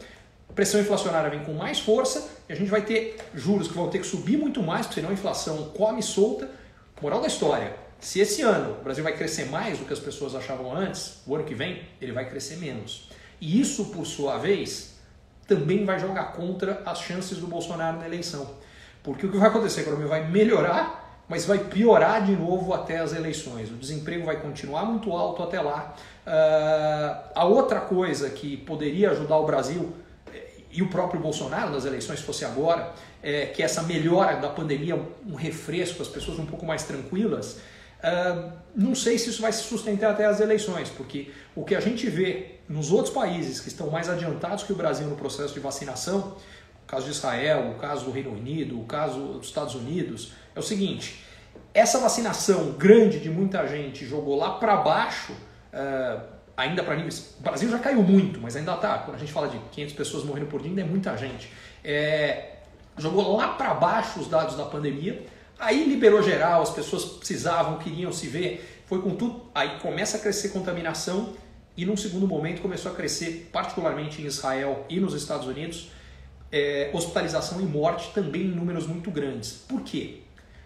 [0.48, 3.88] a pressão inflacionária vem com mais força e a gente vai ter juros que vão
[3.88, 6.48] ter que subir muito mais, porque senão a inflação come solta.
[7.02, 10.36] Moral da história: se esse ano o Brasil vai crescer mais do que as pessoas
[10.36, 13.10] achavam antes, o ano que vem ele vai crescer menos.
[13.40, 14.94] E isso, por sua vez,
[15.46, 18.50] também vai jogar contra as chances do Bolsonaro na eleição.
[19.02, 19.80] Porque o que vai acontecer?
[19.80, 23.70] A economia vai melhorar, mas vai piorar de novo até as eleições.
[23.70, 25.94] O desemprego vai continuar muito alto até lá.
[26.26, 29.94] Uh, a outra coisa que poderia ajudar o Brasil
[30.72, 34.96] e o próprio Bolsonaro nas eleições, se fosse agora, é, que essa melhora da pandemia,
[35.26, 37.58] um refresco, as pessoas um pouco mais tranquilas,
[38.04, 41.80] uh, não sei se isso vai se sustentar até as eleições, porque o que a
[41.80, 45.60] gente vê nos outros países que estão mais adiantados que o Brasil no processo de
[45.60, 46.36] vacinação,
[46.84, 50.58] o caso de Israel, o caso do Reino Unido, o caso dos Estados Unidos, é
[50.58, 51.24] o seguinte:
[51.74, 55.32] essa vacinação grande de muita gente jogou lá para baixo.
[55.72, 57.34] Uh, ainda para níveis.
[57.38, 58.98] O Brasil já caiu muito, mas ainda está.
[58.98, 61.50] Quando a gente fala de 500 pessoas morrendo por dia, ainda é muita gente.
[61.82, 62.56] É,
[62.98, 65.24] jogou lá para baixo os dados da pandemia,
[65.58, 69.42] aí liberou geral, as pessoas precisavam, queriam se ver, foi com tudo.
[69.54, 71.32] Aí começa a crescer contaminação
[71.76, 75.92] e num segundo momento começou a crescer, particularmente em Israel e nos Estados Unidos,
[76.50, 79.52] é, hospitalização e morte também em números muito grandes.
[79.52, 80.22] Por quê?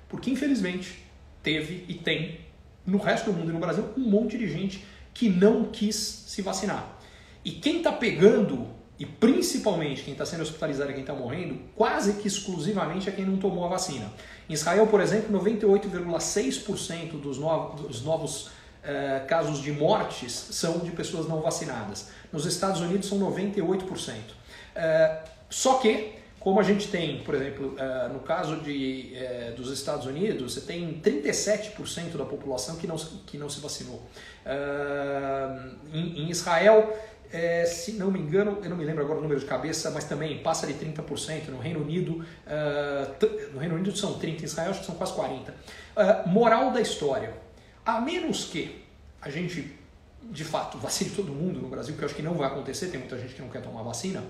[0.08, 1.04] Porque infelizmente
[1.42, 2.40] teve e tem
[2.86, 4.82] no resto do mundo e no Brasil um monte de gente
[5.12, 6.98] que não quis se vacinar.
[7.44, 12.14] E quem está pegando, e principalmente quem está sendo hospitalizado e quem está morrendo, quase
[12.14, 14.10] que exclusivamente é quem não tomou a vacina.
[14.48, 20.92] Em Israel, por exemplo, 98,6% dos novos, dos novos uh, casos de mortes são de
[20.92, 22.10] pessoas não vacinadas.
[22.32, 23.82] Nos Estados Unidos são 98%.
[23.82, 24.20] Uh,
[24.76, 29.70] eh, só que como a gente tem, por exemplo, uh, no caso de, uh, dos
[29.70, 34.02] Estados Unidos, você tem 37% da população que não, que não se vacinou.
[35.90, 36.94] Em, em, Israel,
[37.66, 40.38] se não me engano, eu não me lembro agora o número de cabeça, mas também
[40.42, 41.48] passa de 30%.
[41.48, 42.24] No Reino Unido,
[43.52, 46.26] no Reino Unido são 30%, em Israel acho que são quase 40%.
[46.26, 47.34] moral da história,
[47.84, 48.82] a menos que
[49.20, 49.78] a gente,
[50.22, 53.00] de fato, vacine todo mundo no Brasil, que eu acho que não vai acontecer, tem
[53.00, 54.22] muita gente que não quer tomar vacina,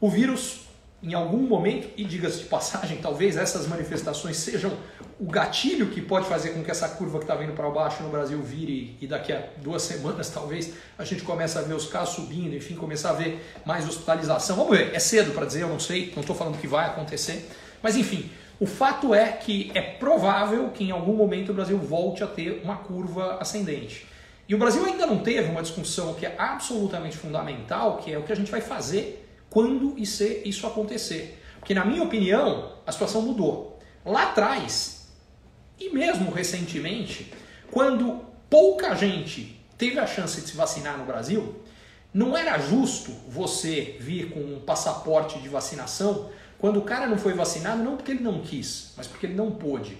[0.00, 0.66] o vírus
[1.02, 4.76] em algum momento, e diga-se de passagem, talvez essas manifestações sejam
[5.20, 8.08] o gatilho que pode fazer com que essa curva que está vindo para baixo no
[8.08, 12.14] Brasil vire e daqui a duas semanas talvez a gente comece a ver os casos
[12.14, 14.56] subindo, enfim, começar a ver mais hospitalização.
[14.56, 17.50] Vamos ver, é cedo para dizer, eu não sei, não estou falando que vai acontecer,
[17.82, 22.22] mas enfim, o fato é que é provável que em algum momento o Brasil volte
[22.22, 24.06] a ter uma curva ascendente.
[24.48, 28.22] E o Brasil ainda não teve uma discussão que é absolutamente fundamental, que é o
[28.22, 31.42] que a gente vai fazer quando e se isso acontecer.
[31.58, 33.78] Porque, na minha opinião, a situação mudou.
[34.04, 34.97] Lá atrás,
[35.78, 37.32] e mesmo recentemente,
[37.70, 41.54] quando pouca gente teve a chance de se vacinar no Brasil,
[42.12, 47.34] não era justo você vir com um passaporte de vacinação quando o cara não foi
[47.34, 49.96] vacinado, não porque ele não quis, mas porque ele não pôde.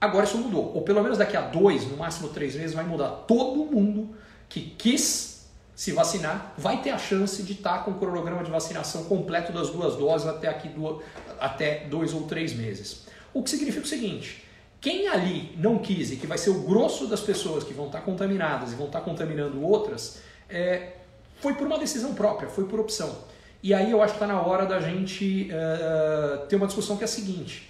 [0.00, 0.72] Agora isso mudou.
[0.74, 3.10] Ou pelo menos daqui a dois, no máximo três meses, vai mudar.
[3.26, 4.14] Todo mundo
[4.48, 5.36] que quis
[5.76, 9.68] se vacinar, vai ter a chance de estar com o cronograma de vacinação completo das
[9.68, 11.02] duas doses até aqui do,
[11.38, 13.04] até dois ou três meses.
[13.34, 14.42] O que significa o seguinte:
[14.86, 18.02] quem ali não quis e que vai ser o grosso das pessoas que vão estar
[18.02, 20.92] contaminadas e vão estar contaminando outras, é,
[21.40, 23.18] foi por uma decisão própria, foi por opção.
[23.60, 27.02] E aí eu acho que está na hora da gente uh, ter uma discussão que
[27.02, 27.68] é a seguinte.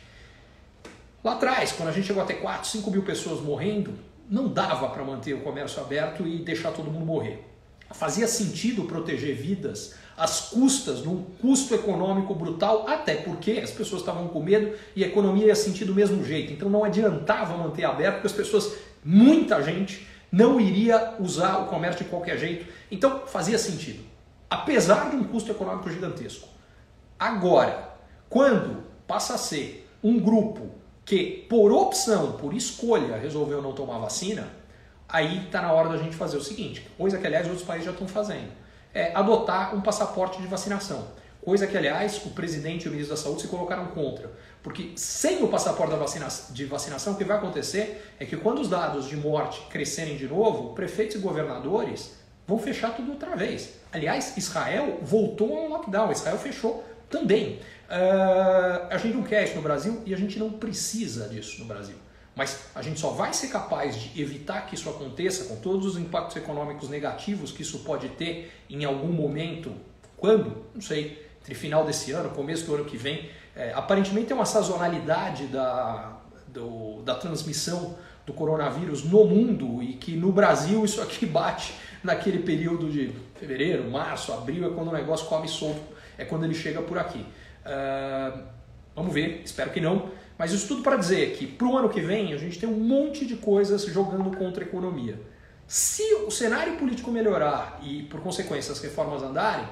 [1.25, 3.95] Lá atrás, quando a gente chegou a ter 4, 5 mil pessoas morrendo,
[4.29, 7.43] não dava para manter o comércio aberto e deixar todo mundo morrer.
[7.93, 14.01] fazia sentido proteger vidas às custas de um custo econômico brutal, até porque as pessoas
[14.01, 16.53] estavam com medo e a economia ia sentir do mesmo jeito.
[16.53, 18.73] Então não adiantava manter aberto, porque as pessoas,
[19.05, 22.67] muita gente, não iria usar o comércio de qualquer jeito.
[22.91, 24.03] Então fazia sentido,
[24.49, 26.49] apesar de um custo econômico gigantesco.
[27.19, 27.97] Agora,
[28.29, 30.71] quando passa a ser um grupo
[31.05, 34.49] que, por opção, por escolha, resolveu não tomar vacina,
[35.09, 37.93] aí está na hora da gente fazer o seguinte, coisa que, aliás, outros países já
[37.93, 38.51] estão fazendo,
[38.97, 41.07] é adotar um passaporte de vacinação.
[41.45, 44.31] Coisa que, aliás, o presidente e o ministro da Saúde se colocaram contra.
[44.63, 48.69] Porque sem o passaporte vacina de vacinação, o que vai acontecer é que quando os
[48.69, 52.15] dados de morte crescerem de novo, prefeitos e governadores
[52.49, 53.75] vão fechar tudo outra vez.
[53.93, 57.61] Aliás, Israel voltou ao lockdown, Israel fechou também.
[57.89, 61.67] Uh, a gente não quer isso no Brasil e a gente não precisa disso no
[61.67, 61.97] Brasil.
[62.37, 65.97] Mas a gente só vai ser capaz de evitar que isso aconteça com todos os
[65.97, 69.73] impactos econômicos negativos que isso pode ter em algum momento.
[70.19, 70.67] Quando?
[70.75, 71.27] Não sei.
[71.41, 73.31] Entre final desse ano, começo do ano que vem.
[73.55, 76.19] É, aparentemente é uma sazonalidade da,
[76.49, 77.97] do, da transmissão
[78.27, 81.73] do coronavírus no mundo e que no Brasil isso aqui bate
[82.03, 85.81] naquele período de fevereiro, março, abril, é quando o negócio come solto,
[86.19, 87.25] é quando ele chega por aqui.
[87.65, 88.43] Uh,
[88.95, 90.11] vamos ver, espero que não.
[90.39, 92.79] Mas isso tudo para dizer que para o ano que vem a gente tem um
[92.79, 95.19] monte de coisas jogando contra a economia.
[95.67, 99.67] Se o cenário político melhorar e, por consequência, as reformas andarem,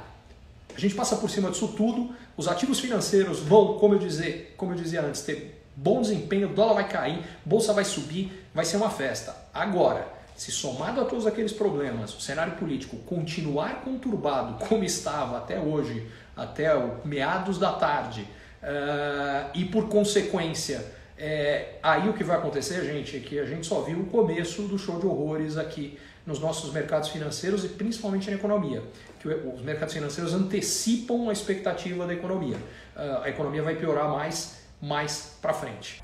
[0.75, 4.73] a gente passa por cima disso tudo, os ativos financeiros vão, como eu, dizer, como
[4.73, 8.77] eu dizia antes, ter bom desempenho, o dólar vai cair, bolsa vai subir, vai ser
[8.77, 9.37] uma festa.
[9.53, 15.61] Agora, se somado a todos aqueles problemas, o cenário político continuar conturbado como estava até
[15.61, 16.71] hoje, até
[17.05, 18.27] meados da tarde,
[18.65, 20.85] uh, e por consequência,
[21.17, 24.63] é, aí o que vai acontecer, gente, é que a gente só viu o começo
[24.63, 28.83] do show de horrores aqui nos nossos mercados financeiros e principalmente na economia.
[29.21, 32.57] Que os mercados financeiros antecipam a expectativa da economia.
[32.97, 36.01] Uh, a economia vai piorar mais, mais para frente.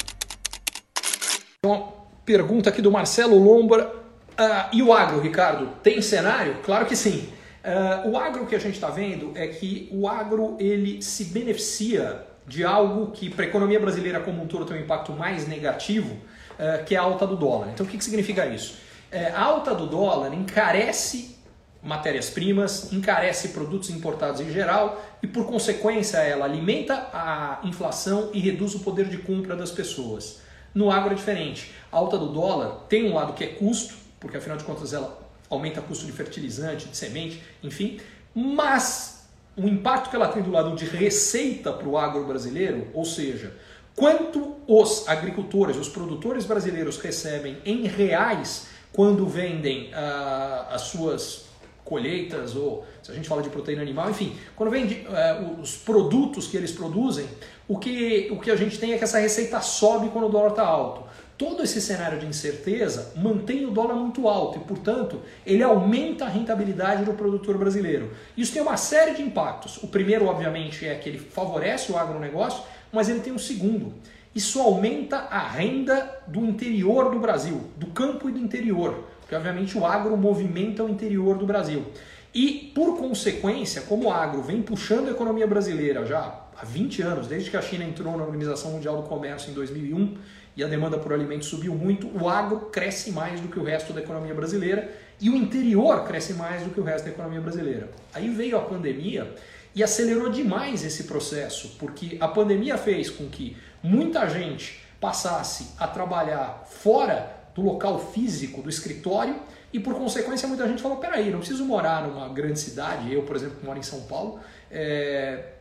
[1.58, 1.92] Então,
[2.24, 3.92] pergunta aqui do Marcelo Lombra.
[4.38, 6.58] Uh, e o agro, Ricardo, tem cenário?
[6.62, 7.28] Claro que sim.
[7.62, 12.29] Uh, o agro que a gente está vendo é que o agro ele se beneficia
[12.46, 16.14] de algo que para a economia brasileira como um todo tem um impacto mais negativo,
[16.14, 17.70] uh, que é a alta do dólar.
[17.72, 18.78] Então o que, que significa isso?
[19.12, 21.38] Uh, a alta do dólar encarece
[21.82, 28.74] matérias-primas, encarece produtos importados em geral e por consequência ela alimenta a inflação e reduz
[28.74, 30.42] o poder de compra das pessoas.
[30.74, 31.72] No agro é diferente.
[31.90, 35.18] A alta do dólar tem um lado que é custo, porque afinal de contas ela
[35.48, 37.98] aumenta o custo de fertilizante, de semente, enfim,
[38.34, 39.19] mas
[39.56, 43.52] o impacto que ela tem do lado de receita para o agro brasileiro, ou seja,
[43.94, 51.46] quanto os agricultores, os produtores brasileiros recebem em reais quando vendem uh, as suas
[51.84, 56.46] colheitas, ou se a gente fala de proteína animal, enfim, quando vende uh, os produtos
[56.46, 57.26] que eles produzem,
[57.66, 60.50] o que, o que a gente tem é que essa receita sobe quando o dólar
[60.50, 61.09] está alto
[61.40, 66.28] todo esse cenário de incerteza mantém o dólar muito alto e, portanto, ele aumenta a
[66.28, 68.10] rentabilidade do produtor brasileiro.
[68.36, 69.78] Isso tem uma série de impactos.
[69.82, 73.94] O primeiro, obviamente, é que ele favorece o agronegócio, mas ele tem um segundo.
[74.34, 79.78] Isso aumenta a renda do interior do Brasil, do campo e do interior, porque, obviamente,
[79.78, 81.86] o agro movimenta o interior do Brasil.
[82.34, 87.26] E, por consequência, como o agro vem puxando a economia brasileira já há 20 anos,
[87.26, 90.18] desde que a China entrou na Organização Mundial do Comércio em 2001,
[90.60, 93.94] e a demanda por alimentos subiu muito, o agro cresce mais do que o resto
[93.94, 97.90] da economia brasileira e o interior cresce mais do que o resto da economia brasileira.
[98.12, 99.34] Aí veio a pandemia
[99.74, 105.88] e acelerou demais esse processo, porque a pandemia fez com que muita gente passasse a
[105.88, 109.36] trabalhar fora do local físico do escritório
[109.72, 113.10] e por consequência muita gente falou: peraí, não preciso morar numa grande cidade.
[113.10, 114.40] Eu, por exemplo, moro em São Paulo.
[114.70, 115.54] É...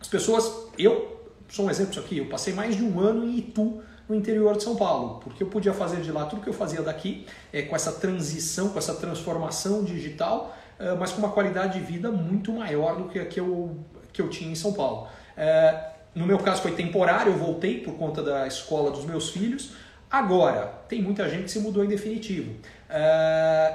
[0.00, 3.36] As pessoas, eu sou um exemplo disso aqui, eu passei mais de um ano em
[3.36, 6.54] Itu no interior de São Paulo, porque eu podia fazer de lá tudo que eu
[6.54, 11.78] fazia daqui, é, com essa transição, com essa transformação digital, é, mas com uma qualidade
[11.78, 13.76] de vida muito maior do que a que eu,
[14.12, 15.08] que eu tinha em São Paulo.
[15.36, 19.72] É, no meu caso foi temporário, eu voltei por conta da escola dos meus filhos.
[20.10, 22.54] Agora, tem muita gente que se mudou em definitivo.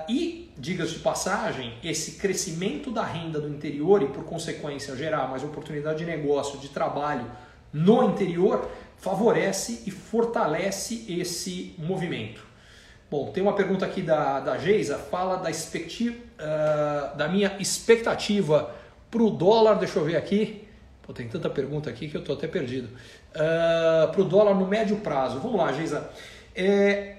[0.08, 5.44] E, diga-se de passagem, esse crescimento da renda do interior e, por consequência, gerar mais
[5.44, 7.30] oportunidade de negócio, de trabalho
[7.72, 8.70] no interior,
[9.02, 12.46] favorece e fortalece esse movimento.
[13.10, 18.74] Bom, tem uma pergunta aqui da, da Geisa, fala da, uh, da minha expectativa
[19.10, 20.66] para o dólar, deixa eu ver aqui,
[21.02, 22.88] Pô, tem tanta pergunta aqui que eu estou até perdido.
[23.36, 26.10] Uh, para o dólar no médio prazo, vamos lá, Geisa.
[26.56, 27.16] É,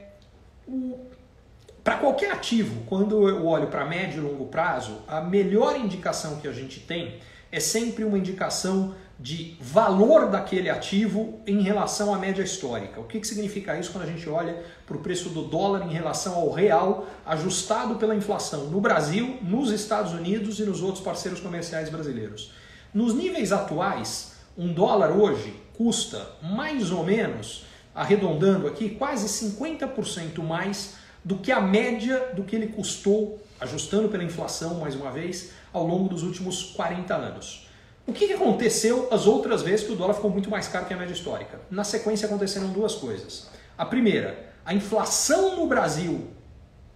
[1.83, 6.47] para qualquer ativo, quando eu olho para médio e longo prazo, a melhor indicação que
[6.47, 7.19] a gente tem
[7.51, 13.01] é sempre uma indicação de valor daquele ativo em relação à média histórica.
[13.01, 15.93] O que, que significa isso quando a gente olha para o preço do dólar em
[15.93, 21.39] relação ao real ajustado pela inflação no Brasil, nos Estados Unidos e nos outros parceiros
[21.39, 22.53] comerciais brasileiros?
[22.93, 30.95] Nos níveis atuais, um dólar hoje custa mais ou menos, arredondando aqui, quase 50% mais
[31.25, 35.87] do que a média do que ele custou, ajustando pela inflação mais uma vez, ao
[35.87, 37.69] longo dos últimos 40 anos.
[38.05, 40.97] O que aconteceu as outras vezes que o dólar ficou muito mais caro que a
[40.97, 41.61] média histórica?
[41.71, 43.49] Na sequência aconteceram duas coisas.
[43.79, 46.29] A primeira, a inflação no Brasil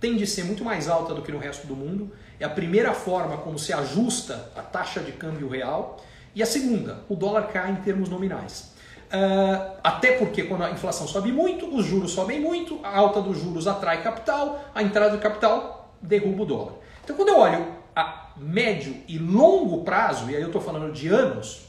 [0.01, 2.13] tende a ser muito mais alta do que no resto do mundo.
[2.41, 6.03] É a primeira forma como se ajusta a taxa de câmbio real.
[6.35, 8.73] E a segunda, o dólar cai em termos nominais.
[9.07, 13.39] Uh, até porque quando a inflação sobe muito, os juros sobem muito, a alta dos
[13.39, 16.73] juros atrai capital, a entrada de capital derruba o dólar.
[17.05, 21.09] Então quando eu olho a médio e longo prazo, e aí eu estou falando de
[21.09, 21.67] anos,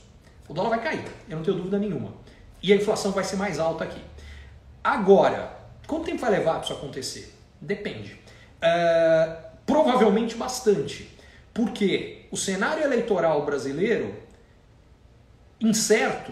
[0.48, 2.14] o dólar vai cair, eu não tenho dúvida nenhuma.
[2.62, 4.02] E a inflação vai ser mais alta aqui.
[4.84, 7.34] Agora, quanto tempo vai levar para isso acontecer?
[7.62, 8.14] Depende.
[8.58, 11.16] Uh, provavelmente bastante.
[11.54, 14.16] Porque o cenário eleitoral brasileiro,
[15.60, 16.32] incerto,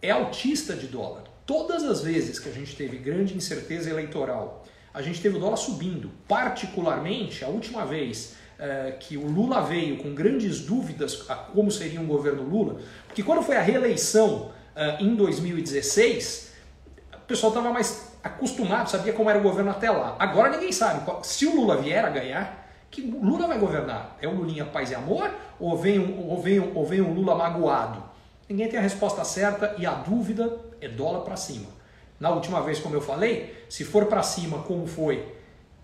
[0.00, 1.24] é altista de dólar.
[1.44, 5.56] Todas as vezes que a gente teve grande incerteza eleitoral, a gente teve o dólar
[5.56, 6.10] subindo.
[6.26, 8.34] Particularmente, a última vez
[9.00, 13.42] que o Lula veio com grandes dúvidas a como seria um governo Lula, porque quando
[13.42, 16.52] foi a reeleição uh, em 2016,
[17.14, 20.16] o pessoal estava mais acostumado, sabia como era o governo até lá.
[20.18, 21.02] Agora ninguém sabe.
[21.22, 24.16] Se o Lula vier a ganhar, que Lula vai governar?
[24.20, 27.12] É o Lulinha paz e amor ou vem, um, ou vem, um, ou vem um
[27.12, 28.02] Lula magoado?
[28.48, 31.66] Ninguém tem a resposta certa e a dúvida é dólar para cima.
[32.18, 35.35] Na última vez, como eu falei, se for para cima como foi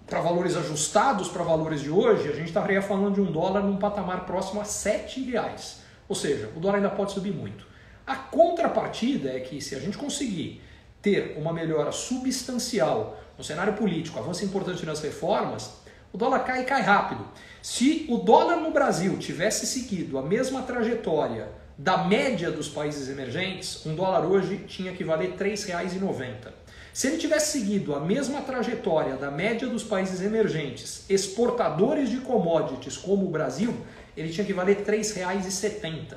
[0.07, 3.77] para valores ajustados para valores de hoje, a gente estaria falando de um dólar num
[3.77, 5.81] patamar próximo a 7 reais.
[6.09, 7.67] Ou seja, o dólar ainda pode subir muito.
[8.07, 10.61] A contrapartida é que se a gente conseguir
[11.01, 16.65] ter uma melhora substancial no cenário político, avanço importante nas reformas, o dólar cai e
[16.65, 17.27] cai rápido.
[17.63, 23.87] Se o dólar no Brasil tivesse seguido a mesma trajetória da média dos países emergentes,
[23.87, 26.62] um dólar hoje tinha que valer R$ 3,90.
[26.93, 32.99] Se ele tivesse seguido a mesma trajetória da média dos países emergentes, exportadores de commodities
[32.99, 33.75] como o Brasil,
[34.15, 36.17] ele tinha que valer R$ 3,70.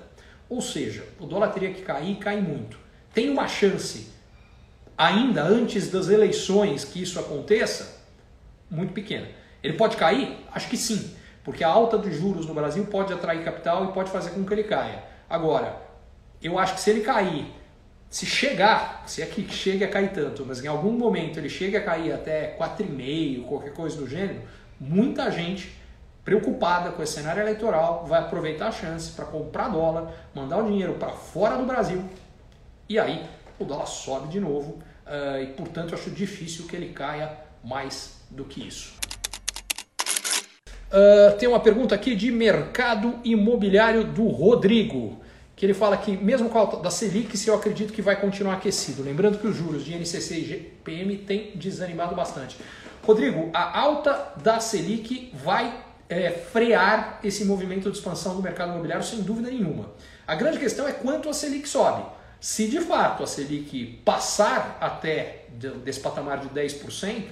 [0.49, 2.77] Ou seja, o dólar teria que cair e cair muito.
[3.13, 4.09] Tem uma chance,
[4.97, 8.03] ainda antes das eleições, que isso aconteça?
[8.69, 9.29] Muito pequena.
[9.63, 10.45] Ele pode cair?
[10.51, 14.11] Acho que sim, porque a alta dos juros no Brasil pode atrair capital e pode
[14.11, 15.03] fazer com que ele caia.
[15.29, 15.81] Agora,
[16.43, 17.47] eu acho que se ele cair
[18.15, 21.79] se chegar, se é que chegue a cair tanto, mas em algum momento ele chega
[21.79, 24.41] a cair até 4,5, qualquer coisa do gênero,
[24.79, 25.75] muita gente
[26.23, 30.93] preocupada com esse cenário eleitoral vai aproveitar a chance para comprar dólar, mandar o dinheiro
[30.93, 32.05] para fora do Brasil
[32.87, 33.21] e aí
[33.59, 38.45] o dólar sobe de novo uh, e portanto acho difícil que ele caia mais do
[38.45, 38.93] que isso.
[40.87, 45.24] Uh, tem uma pergunta aqui de mercado imobiliário do Rodrigo
[45.55, 48.19] que ele fala que mesmo com a alta da Selic, se eu acredito que vai
[48.19, 49.01] continuar aquecido.
[49.01, 52.57] Lembrando que os juros de NCC e GPM têm desanimado bastante.
[53.03, 55.73] Rodrigo, a alta da Selic vai
[56.09, 59.91] é, frear esse movimento de expansão do mercado imobiliário sem dúvida nenhuma.
[60.27, 62.03] A grande questão é quanto a Selic sobe.
[62.41, 65.45] Se de fato a Selic passar até
[65.83, 67.23] desse patamar de 10%,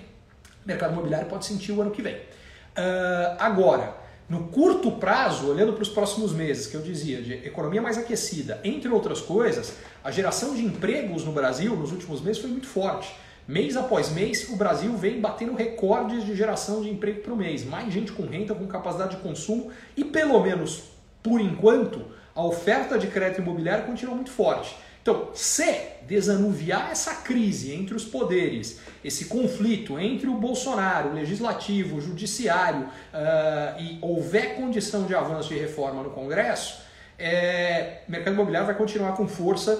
[0.64, 2.16] o mercado imobiliário pode sentir o ano que vem.
[2.16, 3.96] Uh, agora,
[4.34, 8.60] no curto prazo, olhando para os próximos meses, que eu dizia, de economia mais aquecida,
[8.64, 13.14] entre outras coisas, a geração de empregos no Brasil nos últimos meses foi muito forte.
[13.48, 17.64] Mês após mês, o Brasil vem batendo recordes de geração de emprego por mês.
[17.64, 20.86] Mais gente com renda, com capacidade de consumo e, pelo menos
[21.22, 22.02] por enquanto,
[22.34, 24.76] a oferta de crédito imobiliário continua muito forte.
[25.04, 31.98] Então, se desanuviar essa crise entre os poderes, esse conflito entre o Bolsonaro, o legislativo,
[31.98, 36.82] o judiciário, uh, e houver condição de avanço e reforma no Congresso,
[37.20, 39.78] é, o mercado imobiliário vai continuar com força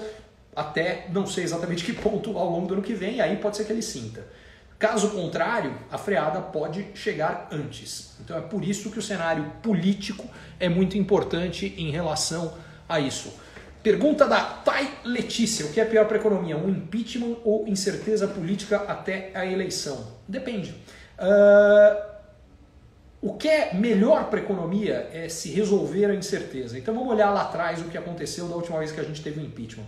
[0.54, 3.56] até não sei exatamente que ponto ao longo do ano que vem, e aí pode
[3.56, 4.26] ser que ele sinta.
[4.78, 8.14] Caso contrário, a freada pode chegar antes.
[8.20, 10.28] Então é por isso que o cenário político
[10.60, 12.52] é muito importante em relação
[12.86, 13.32] a isso.
[13.84, 18.26] Pergunta da Thay Letícia: o que é pior para a economia, um impeachment ou incerteza
[18.26, 20.06] política até a eleição?
[20.26, 20.74] Depende.
[21.18, 22.14] Uh,
[23.20, 26.78] o que é melhor para a economia é se resolver a incerteza.
[26.78, 29.38] Então vamos olhar lá atrás o que aconteceu da última vez que a gente teve
[29.38, 29.86] um impeachment.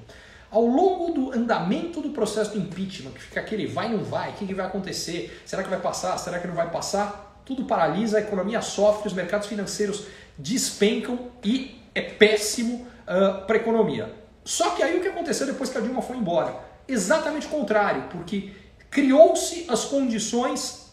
[0.51, 4.34] Ao longo do andamento do processo do impeachment, que fica aquele vai não vai, o
[4.34, 7.26] que, que vai acontecer, será que vai passar, será que não vai passar?
[7.47, 10.05] tudo paralisa, a economia sofre, os mercados financeiros
[10.36, 14.12] despencam e é péssimo uh, para a economia.
[14.44, 16.54] Só que aí o que aconteceu depois que a Dilma foi embora?
[16.86, 18.52] Exatamente o contrário, porque
[18.90, 20.92] criou-se as condições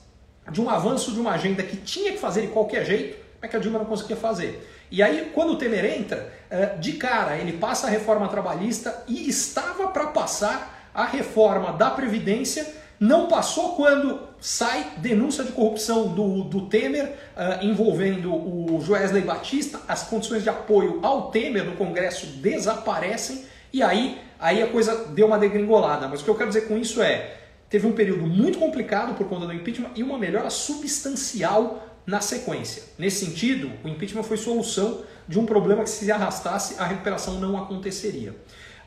[0.51, 3.55] de um avanço de uma agenda que tinha que fazer de qualquer jeito, mas que
[3.55, 4.67] a Dilma não conseguia fazer.
[4.89, 9.29] E aí, quando o Temer entra, uh, de cara, ele passa a reforma trabalhista e
[9.29, 16.43] estava para passar a reforma da Previdência não passou quando sai denúncia de corrupção do,
[16.43, 22.25] do Temer uh, envolvendo o Joesley Batista, as condições de apoio ao Temer no Congresso
[22.25, 26.09] desaparecem e aí, aí a coisa deu uma degringolada.
[26.09, 27.37] Mas o que eu quero dizer com isso é,
[27.69, 32.83] teve um período muito complicado por conta do impeachment e uma melhora substancial na sequência.
[32.97, 37.57] Nesse sentido, o impeachment foi solução de um problema que se arrastasse a recuperação não
[37.57, 38.31] aconteceria.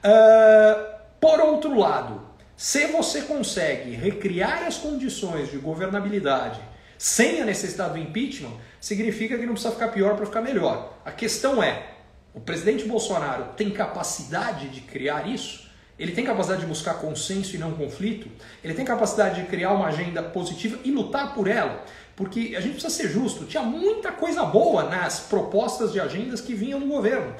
[0.04, 2.25] Uh, por outro lado,
[2.57, 6.59] se você consegue recriar as condições de governabilidade
[6.96, 10.98] sem a necessidade do impeachment, significa que não precisa ficar pior para ficar melhor.
[11.04, 11.90] A questão é:
[12.32, 15.66] o presidente Bolsonaro tem capacidade de criar isso?
[15.98, 18.28] Ele tem capacidade de buscar consenso e não conflito?
[18.64, 21.84] Ele tem capacidade de criar uma agenda positiva e lutar por ela?
[22.14, 26.54] Porque a gente precisa ser justo, tinha muita coisa boa nas propostas de agendas que
[26.54, 27.34] vinham do governo.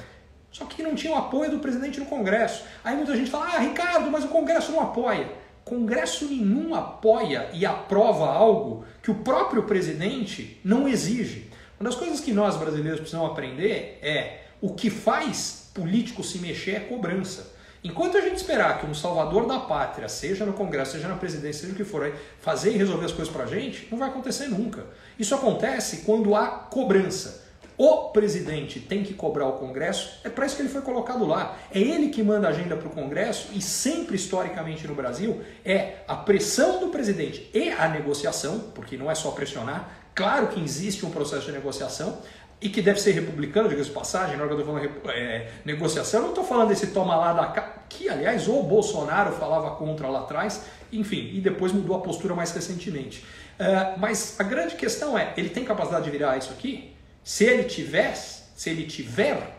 [0.51, 2.63] Só que não tinha o apoio do presidente no Congresso.
[2.83, 5.29] Aí muita gente fala, ah, Ricardo, mas o Congresso não apoia.
[5.63, 11.51] Congresso nenhum apoia e aprova algo que o próprio presidente não exige.
[11.79, 16.71] Uma das coisas que nós brasileiros precisamos aprender é o que faz político se mexer
[16.71, 17.55] é cobrança.
[17.83, 21.61] Enquanto a gente esperar que um salvador da pátria, seja no Congresso, seja na presidência,
[21.61, 24.85] seja o que for, fazer e resolver as coisas pra gente, não vai acontecer nunca.
[25.19, 27.46] Isso acontece quando há cobrança.
[27.77, 31.55] O presidente tem que cobrar o Congresso, é para isso que ele foi colocado lá.
[31.71, 35.97] É ele que manda a agenda para o Congresso e sempre historicamente no Brasil é
[36.07, 39.91] a pressão do presidente e a negociação, porque não é só pressionar.
[40.15, 42.17] Claro que existe um processo de negociação
[42.59, 46.21] e que deve ser republicano, diga-se passagem, na hora que eu estou falando é, negociação,
[46.21, 50.07] eu não estou falando desse toma lá da cá, que aliás o Bolsonaro falava contra
[50.07, 53.23] lá atrás, enfim, e depois mudou a postura mais recentemente.
[53.59, 56.96] Uh, mas a grande questão é, ele tem capacidade de virar isso aqui?
[57.27, 59.53] Se ele tivesse, se ele tiver,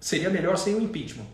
[0.00, 1.26] seria melhor sem o impeachment.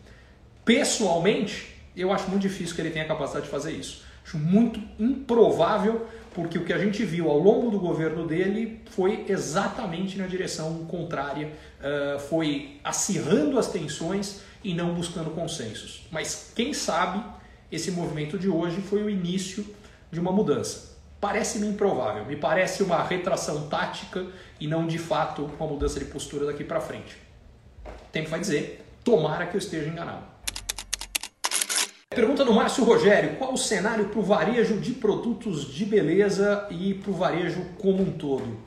[0.64, 4.02] Pessoalmente, eu acho muito difícil que ele tenha capacidade de fazer isso.
[4.26, 6.04] Acho muito improvável,
[6.34, 10.84] porque o que a gente viu ao longo do governo dele foi exatamente na direção
[10.86, 16.08] contrária, uh, foi acirrando as tensões e não buscando consensos.
[16.10, 17.24] Mas quem sabe
[17.70, 19.64] esse movimento de hoje foi o início
[20.10, 20.89] de uma mudança.
[21.20, 24.26] Parece-me improvável, me parece uma retração tática
[24.58, 27.16] e não de fato uma mudança de postura daqui para frente.
[27.84, 30.24] O tempo vai dizer, tomara que eu esteja enganado.
[32.08, 36.94] Pergunta do Márcio Rogério: qual o cenário para o varejo de produtos de beleza e
[36.94, 38.58] para o varejo como um todo?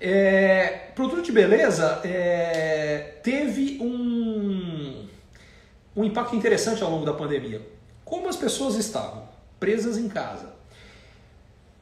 [0.00, 5.06] É, produto de beleza é, teve um,
[5.94, 7.62] um impacto interessante ao longo da pandemia.
[8.04, 10.59] Como as pessoas estavam presas em casa,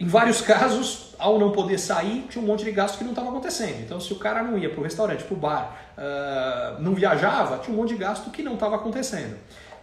[0.00, 3.30] em vários casos, ao não poder sair, tinha um monte de gasto que não estava
[3.30, 3.80] acontecendo.
[3.80, 7.58] Então, se o cara não ia para o restaurante, para o bar, uh, não viajava,
[7.58, 9.36] tinha um monte de gasto que não estava acontecendo.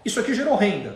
[0.05, 0.95] Isso aqui gerou renda.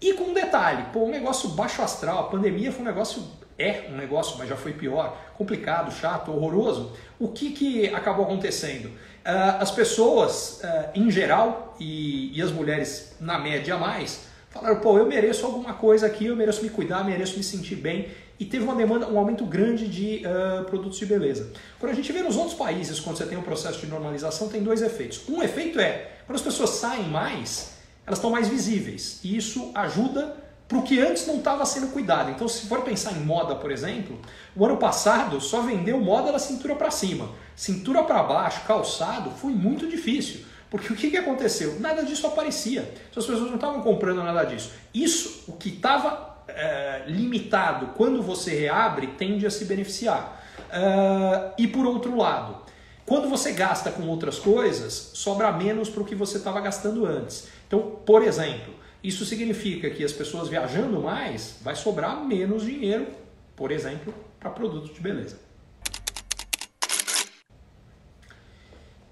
[0.00, 3.22] E com um detalhe, pô, um negócio baixo astral, a pandemia foi um negócio,
[3.58, 6.92] é um negócio, mas já foi pior, complicado, chato, horroroso.
[7.18, 8.86] O que, que acabou acontecendo?
[8.86, 14.96] Uh, as pessoas, uh, em geral, e, e as mulheres na média mais, falaram, pô,
[14.96, 18.08] eu mereço alguma coisa aqui, eu mereço me cuidar, mereço me sentir bem
[18.38, 21.52] e teve uma demanda, um aumento grande de uh, produtos de beleza.
[21.78, 24.62] Quando a gente vê nos outros países, quando você tem um processo de normalização, tem
[24.62, 25.22] dois efeitos.
[25.28, 27.74] Um efeito é, quando as pessoas saem mais,
[28.06, 29.20] elas estão mais visíveis.
[29.22, 32.30] E isso ajuda para o que antes não estava sendo cuidado.
[32.30, 34.18] Então, se for pensar em moda, por exemplo,
[34.56, 37.30] o ano passado só vendeu moda da cintura para cima.
[37.54, 40.40] Cintura para baixo, calçado, foi muito difícil.
[40.70, 41.78] Porque o que, que aconteceu?
[41.78, 42.80] Nada disso aparecia.
[43.10, 44.72] Então, as pessoas não estavam comprando nada disso.
[44.92, 50.42] Isso, o que estava é, limitado, quando você reabre, tende a se beneficiar.
[50.58, 52.62] Uh, e por outro lado,
[53.06, 57.48] quando você gasta com outras coisas, sobra menos para o que você estava gastando antes.
[57.66, 63.06] Então, por exemplo, isso significa que as pessoas viajando mais, vai sobrar menos dinheiro,
[63.54, 65.44] por exemplo, para produtos de beleza.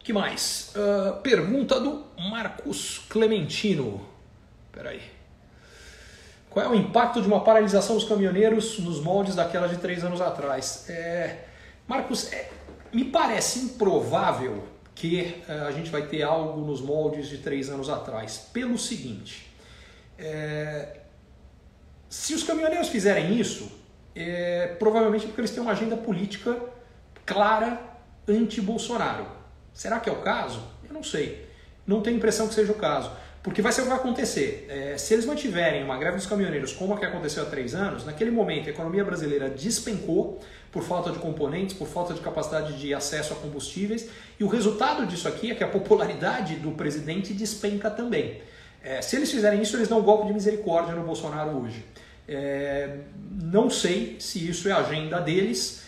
[0.02, 0.74] que mais?
[0.74, 4.04] Uh, pergunta do Marcos Clementino.
[4.72, 5.00] Peraí.
[6.52, 10.20] Qual é o impacto de uma paralisação dos caminhoneiros nos moldes daquela de três anos
[10.20, 10.84] atrás?
[10.90, 11.44] É,
[11.88, 12.50] Marcos, é,
[12.92, 14.62] me parece improvável
[14.94, 19.50] que é, a gente vai ter algo nos moldes de três anos atrás, pelo seguinte:
[20.18, 20.98] é,
[22.08, 23.72] se os caminhoneiros fizerem isso,
[24.14, 26.60] é, provavelmente porque eles têm uma agenda política
[27.24, 27.80] clara
[28.28, 29.26] anti-Bolsonaro.
[29.72, 30.62] Será que é o caso?
[30.86, 31.48] Eu não sei.
[31.86, 33.10] Não tenho impressão que seja o caso.
[33.42, 34.66] Porque vai ser o que vai acontecer.
[34.68, 38.04] É, se eles mantiverem uma greve dos caminhoneiros como a que aconteceu há três anos,
[38.04, 40.40] naquele momento a economia brasileira despencou
[40.70, 45.06] por falta de componentes, por falta de capacidade de acesso a combustíveis, e o resultado
[45.06, 48.40] disso aqui é que a popularidade do presidente despenca também.
[48.82, 51.84] É, se eles fizerem isso, eles dão um golpe de misericórdia no Bolsonaro hoje.
[52.26, 52.98] É,
[53.42, 55.82] não sei se isso é a agenda deles,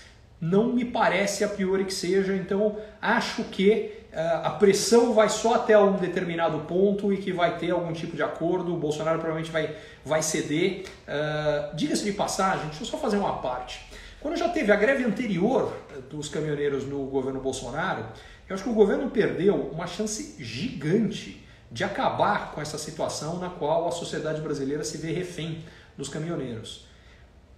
[0.45, 5.77] não me parece a priori que seja, então acho que a pressão vai só até
[5.77, 9.75] um determinado ponto e que vai ter algum tipo de acordo, o Bolsonaro provavelmente vai,
[10.05, 10.85] vai ceder.
[11.09, 13.85] Uh, Diga-se de passagem, deixa eu só fazer uma parte.
[14.21, 15.77] Quando já teve a greve anterior
[16.09, 18.07] dos caminhoneiros no governo Bolsonaro,
[18.49, 23.51] eu acho que o governo perdeu uma chance gigante de acabar com essa situação na
[23.51, 25.65] qual a sociedade brasileira se vê refém
[25.97, 26.87] dos caminhoneiros.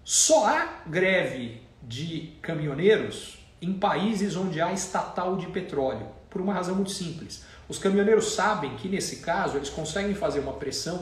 [0.03, 6.75] Só há greve de caminhoneiros em países onde há estatal de petróleo por uma razão
[6.75, 7.45] muito simples.
[7.69, 10.97] Os caminhoneiros sabem que, nesse caso, eles conseguem fazer uma pressão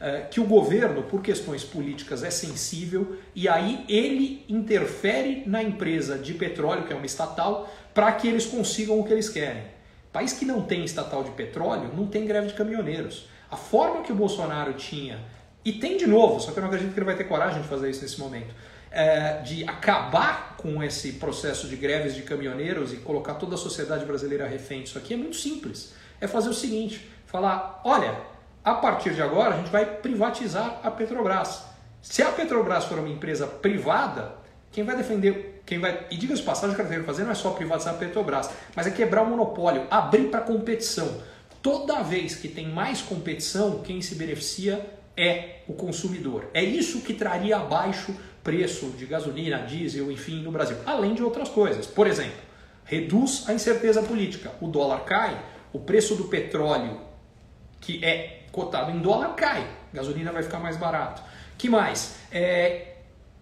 [0.00, 6.18] uh, que o governo, por questões políticas, é sensível e aí ele interfere na empresa
[6.18, 9.62] de petróleo, que é uma estatal, para que eles consigam o que eles querem.
[10.12, 13.28] País que não tem estatal de petróleo não tem greve de caminhoneiros.
[13.48, 15.20] A forma que o Bolsonaro tinha,
[15.64, 17.68] e tem de novo, só que eu não acredito que ele vai ter coragem de
[17.68, 18.52] fazer isso nesse momento
[18.90, 24.04] é, de acabar com esse processo de greves de caminhoneiros e colocar toda a sociedade
[24.04, 25.92] brasileira refém disso aqui é muito simples.
[26.20, 28.18] É fazer o seguinte: falar, olha,
[28.64, 31.64] a partir de agora a gente vai privatizar a Petrobras.
[32.02, 34.34] Se a Petrobras for uma empresa privada,
[34.72, 36.06] quem vai defender, quem vai.
[36.10, 38.86] E diga-se passagem, o que eu quero fazer não é só privatizar a Petrobras, mas
[38.86, 41.22] é quebrar o monopólio, abrir para competição.
[41.62, 46.48] Toda vez que tem mais competição, quem se beneficia é o consumidor.
[46.54, 51.48] É isso que traria abaixo preço de gasolina, diesel, enfim, no Brasil, além de outras
[51.48, 51.86] coisas.
[51.86, 52.40] Por exemplo,
[52.84, 54.52] reduz a incerteza política.
[54.60, 55.40] O dólar cai,
[55.72, 57.00] o preço do petróleo,
[57.80, 59.66] que é cotado em dólar, cai.
[59.92, 61.22] Gasolina vai ficar mais barato.
[61.58, 62.16] Que mais?
[62.32, 62.94] É,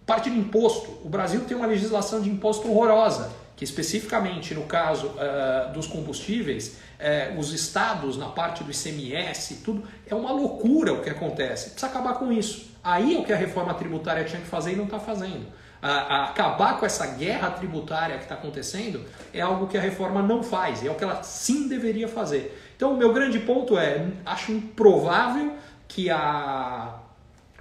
[0.05, 0.99] parte de imposto.
[1.03, 6.77] O Brasil tem uma legislação de imposto horrorosa, que especificamente no caso uh, dos combustíveis,
[6.99, 11.71] uh, os estados na parte do ICMS, tudo é uma loucura o que acontece.
[11.71, 12.69] Precisa acabar com isso.
[12.83, 15.47] Aí é o que a reforma tributária tinha que fazer e não está fazendo.
[15.81, 20.21] A, a acabar com essa guerra tributária que está acontecendo é algo que a reforma
[20.21, 22.57] não faz, é o que ela sim deveria fazer.
[22.75, 25.53] Então, o meu grande ponto é: acho improvável
[25.87, 26.99] que a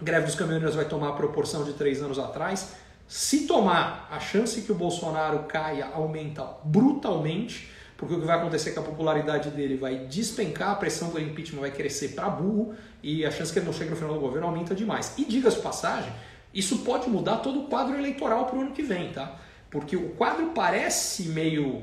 [0.01, 2.75] greve dos caminhoneiros vai tomar a proporção de três anos atrás.
[3.07, 8.71] Se tomar, a chance que o Bolsonaro caia aumenta brutalmente porque o que vai acontecer
[8.71, 12.73] é que a popularidade dele vai despencar, a pressão do impeachment vai crescer para burro
[13.03, 15.15] e a chance que ele não chegue no final do governo aumenta demais.
[15.19, 16.13] E diga-se passagem,
[16.55, 19.37] isso pode mudar todo o quadro eleitoral para o ano que vem, tá?
[19.69, 21.83] Porque o quadro parece meio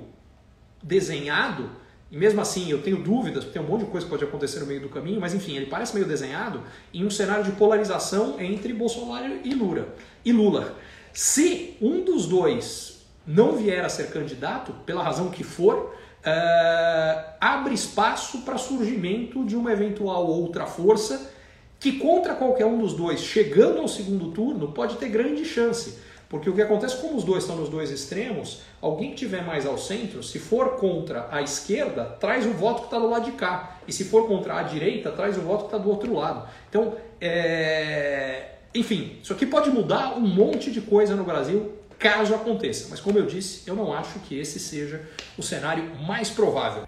[0.81, 1.69] desenhado,
[2.09, 4.61] e mesmo assim eu tenho dúvidas, porque tem um monte de coisa que pode acontecer
[4.61, 6.63] no meio do caminho, mas enfim, ele parece meio desenhado
[6.93, 9.93] em um cenário de polarização entre Bolsonaro e Lula.
[10.23, 10.77] E Lula.
[11.11, 15.93] Se um dos dois não vier a ser candidato, pela razão que for,
[16.25, 21.31] uh, abre espaço para surgimento de uma eventual outra força
[21.79, 25.99] que contra qualquer um dos dois, chegando ao segundo turno, pode ter grande chance.
[26.27, 29.65] Porque o que acontece, como os dois estão nos dois extremos, alguém que tiver mais
[29.65, 33.33] ao centro, se for contra a esquerda, traz o voto que está do lado de
[33.33, 33.77] cá.
[33.87, 36.47] E se for contra a direita, traz o voto que está do outro lado.
[36.67, 38.45] Então, é...
[38.73, 42.87] enfim, isso aqui pode mudar um monte de coisa no Brasil caso aconteça.
[42.89, 45.01] Mas como eu disse, eu não acho que esse seja
[45.37, 46.83] o cenário mais provável.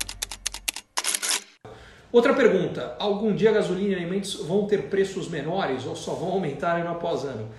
[2.12, 6.78] Outra pergunta: algum dia gasolina e alimentos vão ter preços menores ou só vão aumentar
[6.78, 7.50] ano após ano?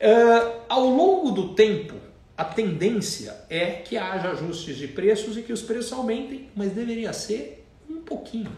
[0.00, 1.94] Uh, ao longo do tempo,
[2.36, 7.12] a tendência é que haja ajustes de preços e que os preços aumentem, mas deveria
[7.12, 8.52] ser um pouquinho.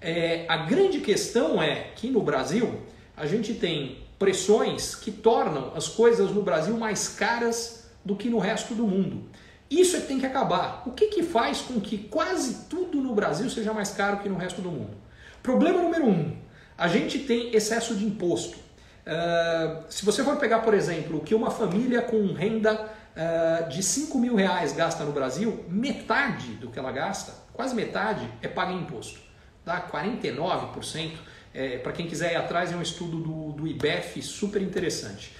[0.00, 2.80] É, a grande questão é que no Brasil
[3.16, 8.38] a gente tem pressões que tornam as coisas no Brasil mais caras do que no
[8.38, 9.28] resto do mundo.
[9.70, 10.82] Isso é que tem que acabar.
[10.86, 14.36] O que, que faz com que quase tudo no Brasil seja mais caro que no
[14.36, 14.96] resto do mundo?
[15.42, 16.36] Problema número um:
[16.78, 18.56] a gente tem excesso de imposto.
[18.56, 23.82] Uh, se você for pegar, por exemplo, o que uma família com renda uh, de
[23.82, 28.72] 5 mil reais gasta no Brasil, metade do que ela gasta, quase metade, é paga
[28.72, 29.20] em imposto.
[29.64, 31.12] Dá 49%.
[31.56, 35.32] É, Para quem quiser ir atrás, é um estudo do, do IBEF super interessante.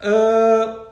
[0.00, 0.86] Uh,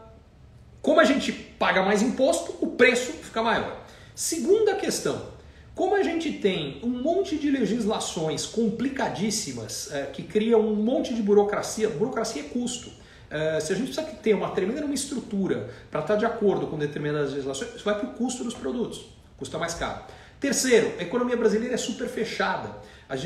[0.80, 3.84] como a gente paga mais imposto, o preço fica maior.
[4.12, 5.28] Segunda questão:
[5.72, 11.22] como a gente tem um monte de legislações complicadíssimas é, que criam um monte de
[11.22, 12.88] burocracia, burocracia é custo.
[12.88, 16.76] Uh, se a gente precisa ter uma tremenda uma estrutura para estar de acordo com
[16.76, 19.06] determinadas legislações, isso vai para o custo dos produtos,
[19.38, 20.02] custa mais caro.
[20.38, 22.68] Terceiro, a economia brasileira é super fechada.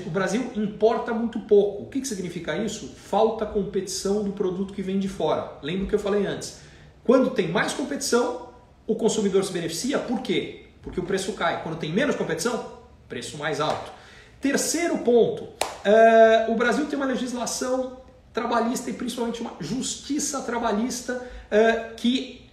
[0.05, 1.85] O Brasil importa muito pouco.
[1.85, 2.89] O que, que significa isso?
[2.97, 5.59] Falta competição do produto que vem de fora.
[5.63, 6.61] Lembra o que eu falei antes?
[7.05, 8.49] Quando tem mais competição,
[8.85, 9.99] o consumidor se beneficia.
[9.99, 10.67] Por quê?
[10.83, 11.63] Porque o preço cai.
[11.63, 12.79] Quando tem menos competição,
[13.09, 13.93] preço mais alto.
[14.41, 17.99] Terceiro ponto: uh, o Brasil tem uma legislação
[18.33, 22.51] trabalhista e principalmente uma justiça trabalhista uh, que,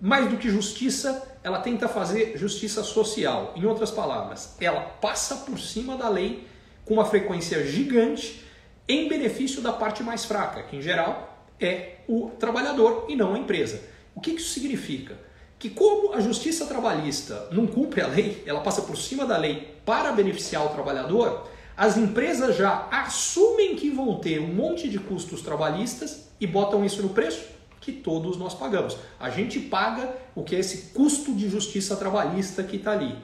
[0.00, 3.52] mais do que justiça, ela tenta fazer justiça social.
[3.56, 6.50] Em outras palavras, ela passa por cima da lei
[6.84, 8.44] com uma frequência gigante
[8.88, 13.38] em benefício da parte mais fraca, que em geral é o trabalhador e não a
[13.38, 13.80] empresa.
[14.14, 15.16] O que isso significa?
[15.58, 19.76] Que como a justiça trabalhista não cumpre a lei, ela passa por cima da lei
[19.86, 25.40] para beneficiar o trabalhador, as empresas já assumem que vão ter um monte de custos
[25.40, 27.44] trabalhistas e botam isso no preço
[27.80, 28.96] que todos nós pagamos.
[29.18, 33.16] A gente paga o que é esse custo de justiça trabalhista que está ali.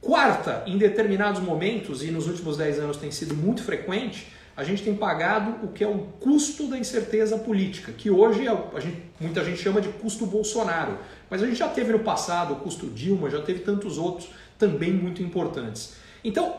[0.00, 4.82] Quarta, em determinados momentos, e nos últimos 10 anos tem sido muito frequente, a gente
[4.82, 9.44] tem pagado o que é o custo da incerteza política, que hoje é, gente, muita
[9.44, 10.98] gente chama de custo Bolsonaro.
[11.30, 14.92] Mas a gente já teve no passado o custo Dilma, já teve tantos outros também
[14.92, 15.94] muito importantes.
[16.24, 16.56] Então,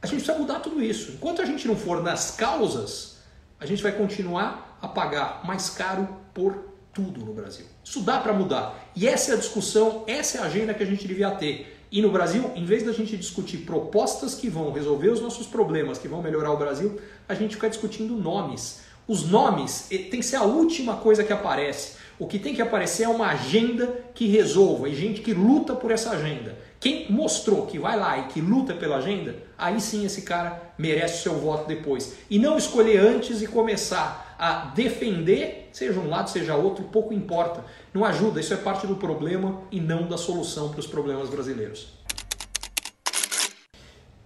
[0.00, 1.12] a gente precisa mudar tudo isso.
[1.12, 3.18] Enquanto a gente não for nas causas,
[3.58, 7.66] a gente vai continuar a pagar mais caro por tudo no Brasil.
[7.84, 8.90] Isso dá para mudar.
[8.94, 11.79] E essa é a discussão, essa é a agenda que a gente devia ter.
[11.92, 15.98] E no Brasil, em vez da gente discutir propostas que vão resolver os nossos problemas,
[15.98, 18.82] que vão melhorar o Brasil, a gente fica discutindo nomes.
[19.08, 21.98] Os nomes tem que ser a última coisa que aparece.
[22.16, 25.90] O que tem que aparecer é uma agenda que resolva e gente que luta por
[25.90, 26.56] essa agenda.
[26.78, 31.18] Quem mostrou que vai lá e que luta pela agenda, aí sim esse cara merece
[31.18, 32.14] o seu voto depois.
[32.30, 37.62] E não escolher antes e começar a defender, seja um lado, seja outro, pouco importa.
[37.92, 41.88] Não ajuda, isso é parte do problema e não da solução para os problemas brasileiros.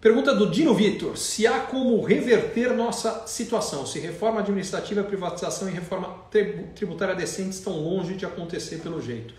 [0.00, 5.72] Pergunta do Dino Vitor: se há como reverter nossa situação, se reforma administrativa, privatização e
[5.72, 6.14] reforma
[6.76, 9.34] tributária decente estão longe de acontecer pelo jeito.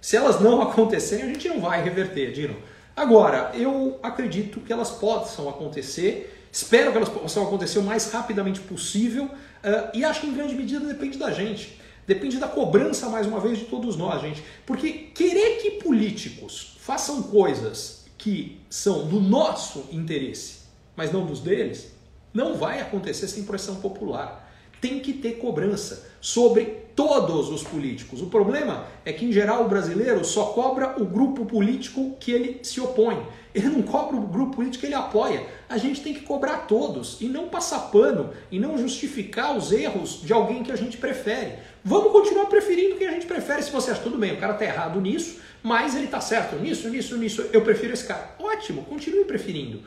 [0.00, 2.56] Se elas não acontecerem, a gente não vai reverter, Dino.
[2.94, 8.60] Agora, eu acredito que elas possam acontecer, espero que elas possam acontecer o mais rapidamente
[8.60, 11.78] possível uh, e acho que em grande medida depende da gente.
[12.06, 14.42] Depende da cobrança, mais uma vez, de todos nós, gente.
[14.66, 20.60] Porque querer que políticos façam coisas que são do nosso interesse,
[20.96, 21.92] mas não dos deles,
[22.34, 28.20] não vai acontecer sem pressão popular tem que ter cobrança sobre todos os políticos.
[28.20, 32.60] O problema é que, em geral, o brasileiro só cobra o grupo político que ele
[32.62, 33.26] se opõe.
[33.54, 35.46] Ele não cobra o grupo político que ele apoia.
[35.66, 40.20] A gente tem que cobrar todos e não passar pano e não justificar os erros
[40.22, 41.54] de alguém que a gente prefere.
[41.82, 43.62] Vamos continuar preferindo quem a gente prefere.
[43.62, 46.90] Se você acha tudo bem, o cara está errado nisso, mas ele está certo nisso,
[46.90, 47.46] nisso, nisso.
[47.50, 48.36] Eu prefiro esse cara.
[48.38, 49.80] Ótimo, continue preferindo.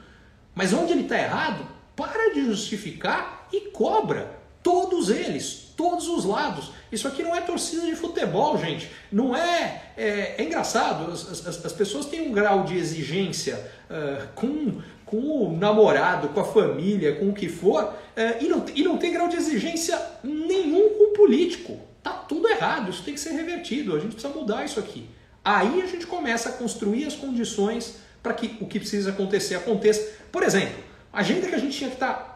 [0.55, 1.63] Mas onde ele está errado,
[1.95, 4.41] para de justificar e cobra.
[4.63, 6.71] Todos eles, todos os lados.
[6.91, 8.89] Isso aqui não é torcida de futebol, gente.
[9.11, 9.83] Não é.
[9.95, 15.17] É, é engraçado, as, as, as, pessoas têm um grau de exigência uh, com, com
[15.17, 19.13] o namorado, com a família, com o que for, uh, e, não, e não tem
[19.13, 21.79] grau de exigência nenhum com o político.
[22.01, 25.07] Tá tudo errado, isso tem que ser revertido, a gente precisa mudar isso aqui.
[25.45, 30.17] Aí a gente começa a construir as condições para que o que precisa acontecer aconteça.
[30.31, 32.33] Por exemplo, a agenda que a gente tinha que estar tá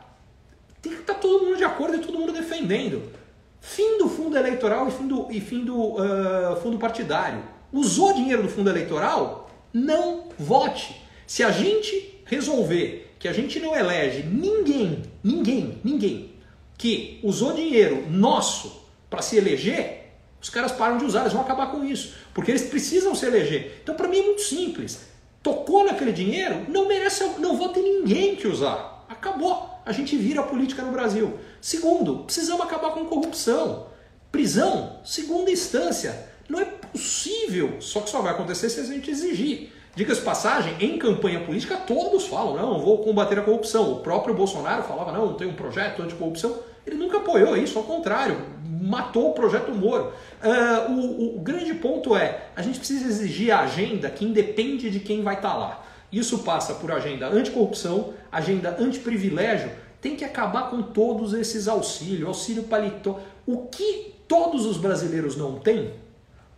[0.81, 3.11] tem que estar tá todo mundo de acordo e todo mundo defendendo.
[3.59, 7.43] Fim do fundo eleitoral e fim do, e fim do uh, fundo partidário.
[7.71, 9.49] Usou dinheiro do fundo eleitoral?
[9.73, 11.01] Não vote.
[11.25, 16.37] Se a gente resolver que a gente não elege ninguém, ninguém, ninguém
[16.77, 21.71] que usou dinheiro nosso para se eleger, os caras param de usar, eles vão acabar
[21.71, 23.79] com isso, porque eles precisam se eleger.
[23.81, 25.07] Então, para mim é muito simples.
[25.41, 29.05] Tocou naquele dinheiro, não merece, não vou ter ninguém que usar.
[29.09, 31.39] Acabou a gente vira a política no Brasil.
[31.61, 33.87] Segundo, precisamos acabar com corrupção.
[34.31, 36.27] Prisão, segunda instância.
[36.49, 39.71] Não é possível, só que só vai acontecer se a gente exigir.
[39.95, 43.93] Diga-se passagem, em campanha política todos falam, não, vou combater a corrupção.
[43.93, 46.59] O próprio Bolsonaro falava, não, tem um projeto anticorrupção.
[46.85, 48.37] Ele nunca apoiou isso, ao contrário,
[48.81, 50.13] matou o projeto Moro.
[50.43, 54.99] Uh, o, o, grande ponto é, a gente precisa exigir a agenda que independe de
[54.99, 55.86] quem vai estar tá lá.
[56.11, 62.63] Isso passa por agenda anticorrupção, agenda antiprivilégio, tem que acabar com todos esses auxílios, auxílio
[62.63, 63.19] paletó.
[63.45, 65.91] O que todos os brasileiros não têm,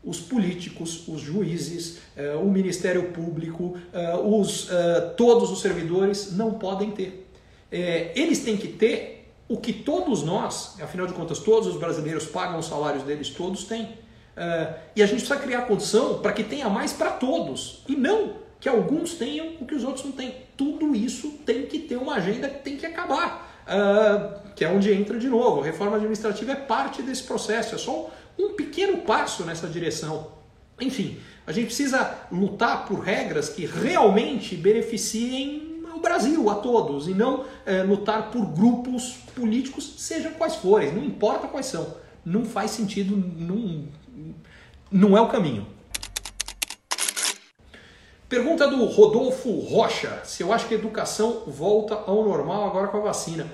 [0.04, 6.54] os políticos, os juízes, eh, o Ministério Público, eh, os, eh, todos os servidores não
[6.54, 7.26] podem ter.
[8.16, 12.58] eles têm que ter o que todos nós, afinal de contas, todos os brasileiros pagam
[12.58, 13.89] os salários deles, todos têm.
[14.95, 18.68] E a gente precisa criar condição para que tenha mais para todos e não que
[18.68, 20.36] alguns tenham o que os outros não têm.
[20.57, 23.47] Tudo isso tem que ter uma agenda que tem que acabar.
[23.66, 25.62] Uh, que é onde entra de novo.
[25.62, 30.32] A reforma administrativa é parte desse processo, é só um pequeno passo nessa direção.
[30.82, 37.14] Enfim, a gente precisa lutar por regras que realmente beneficiem o Brasil a todos e
[37.14, 41.95] não é, lutar por grupos políticos, sejam quais forem, não importa quais são.
[42.26, 43.86] Não faz sentido, não,
[44.91, 45.68] não é o caminho.
[48.30, 52.98] Pergunta do Rodolfo Rocha: se eu acho que a educação volta ao normal agora com
[52.98, 53.48] a vacina.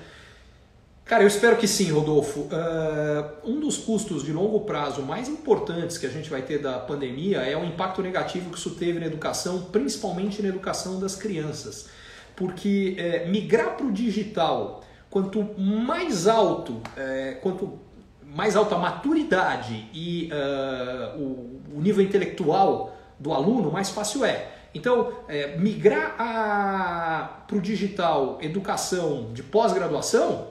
[1.06, 2.40] Cara, eu espero que sim, Rodolfo.
[2.40, 6.80] Uh, um dos custos de longo prazo mais importantes que a gente vai ter da
[6.80, 11.88] pandemia é o impacto negativo que isso teve na educação, principalmente na educação das crianças.
[12.34, 17.78] Porque é, migrar para o digital, quanto mais alto, é, quanto
[18.22, 24.50] mais alta a maturidade e uh, o, o, nível intelectual do aluno, mais fácil é.
[24.76, 30.48] Então, é, migrar para o digital, educação de pós-graduação,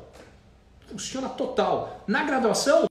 [0.87, 2.03] funciona total.
[2.07, 2.87] Na graduação,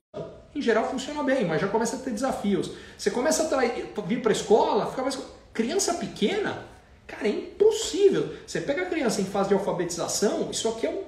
[0.55, 2.71] em geral funciona bem, mas já começa a ter desafios.
[2.97, 5.19] Você começa a vir para a escola, fica mais.
[5.53, 6.63] Criança pequena,
[7.05, 8.33] cara, é impossível.
[8.47, 11.03] Você pega a criança em fase de alfabetização, isso aqui é um,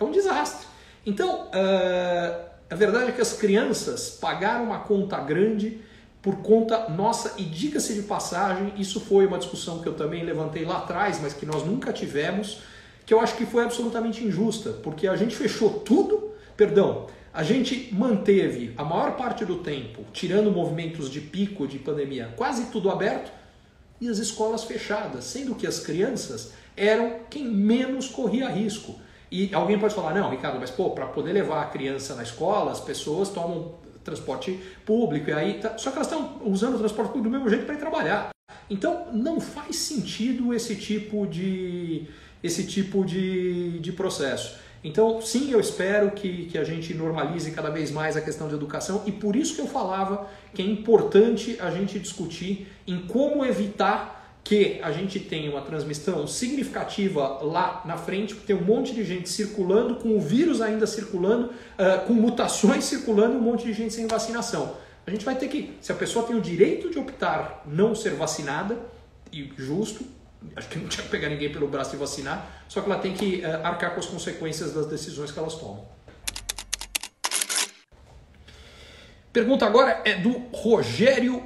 [0.00, 0.66] é um desastre.
[1.06, 5.80] Então, uh, a verdade é que as crianças pagaram uma conta grande
[6.24, 10.64] por conta nossa, e diga-se de passagem, isso foi uma discussão que eu também levantei
[10.64, 12.60] lá atrás, mas que nós nunca tivemos
[13.04, 17.92] que eu acho que foi absolutamente injusta, porque a gente fechou tudo, perdão, a gente
[17.92, 23.30] manteve a maior parte do tempo, tirando movimentos de pico de pandemia, quase tudo aberto
[24.00, 28.98] e as escolas fechadas, sendo que as crianças eram quem menos corria risco.
[29.30, 32.72] E alguém pode falar, não, Ricardo, mas pô, para poder levar a criança na escola,
[32.72, 35.78] as pessoas tomam transporte público e aí tá...
[35.78, 38.30] só que elas estão usando o transporte público do mesmo jeito para ir trabalhar.
[38.68, 42.06] Então não faz sentido esse tipo de
[42.42, 44.58] esse tipo de, de processo.
[44.84, 48.54] Então, sim, eu espero que, que a gente normalize cada vez mais a questão de
[48.54, 53.46] educação e por isso que eu falava que é importante a gente discutir em como
[53.46, 58.92] evitar que a gente tenha uma transmissão significativa lá na frente, porque tem um monte
[58.94, 63.64] de gente circulando, com o vírus ainda circulando, uh, com mutações circulando e um monte
[63.64, 64.76] de gente sem vacinação.
[65.06, 68.10] A gente vai ter que, se a pessoa tem o direito de optar não ser
[68.10, 68.78] vacinada,
[69.32, 70.04] e justo,
[70.54, 73.14] acho que não tinha que pegar ninguém pelo braço e vacinar, só que ela tem
[73.14, 75.86] que uh, arcar com as consequências das decisões que elas tomam.
[79.32, 81.42] Pergunta agora é do Rogério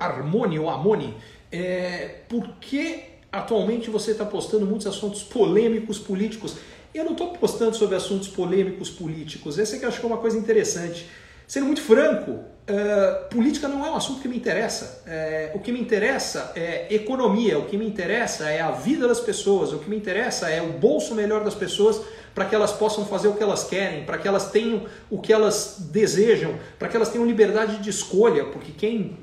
[0.00, 1.14] Armoni ou Amoni.
[1.50, 6.56] É, por que atualmente você está postando muitos assuntos polêmicos políticos?
[6.94, 9.58] Eu não estou postando sobre assuntos polêmicos políticos.
[9.58, 11.06] Esse é que eu acho que é uma coisa interessante.
[11.46, 15.02] Sendo muito franco, uh, política não é um assunto que me interessa.
[15.06, 19.20] Uh, o que me interessa é economia, o que me interessa é a vida das
[19.20, 22.02] pessoas, o que me interessa é o bolso melhor das pessoas
[22.34, 25.32] para que elas possam fazer o que elas querem, para que elas tenham o que
[25.32, 29.16] elas desejam, para que elas tenham liberdade de escolha, porque quem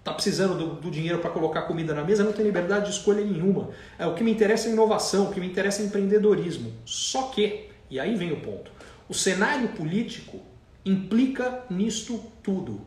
[0.00, 3.24] está precisando do, do dinheiro para colocar comida na mesa não tem liberdade de escolha
[3.24, 3.70] nenhuma.
[3.98, 6.72] É, o que me interessa é inovação, o que me interessa é empreendedorismo.
[6.84, 8.70] Só que, e aí vem o ponto,
[9.08, 10.40] o cenário político
[10.84, 12.80] implica nisto tudo.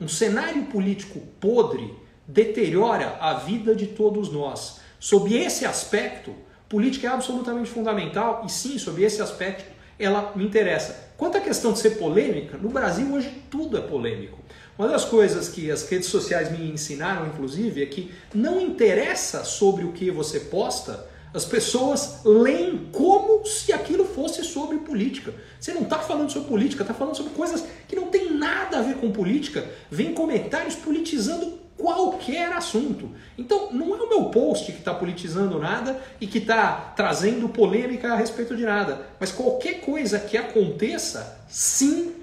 [0.00, 1.94] Um cenário político podre
[2.26, 4.80] deteriora a vida de todos nós.
[5.00, 6.34] Sob esse aspecto,
[6.68, 9.64] política é absolutamente fundamental e sim, sob esse aspecto,
[9.98, 11.12] ela me interessa.
[11.16, 14.38] Quanto à questão de ser polêmica, no Brasil hoje tudo é polêmico.
[14.78, 19.84] Uma das coisas que as redes sociais me ensinaram, inclusive, é que não interessa sobre
[19.84, 21.04] o que você posta,
[21.34, 25.34] as pessoas leem como se aquilo fosse sobre política.
[25.58, 28.82] Você não está falando sobre política, está falando sobre coisas que não tem nada a
[28.82, 29.66] ver com política.
[29.90, 33.10] Vem comentários politizando qualquer assunto.
[33.36, 38.12] Então, não é o meu post que está politizando nada e que está trazendo polêmica
[38.12, 39.06] a respeito de nada.
[39.18, 42.14] Mas qualquer coisa que aconteça, sim,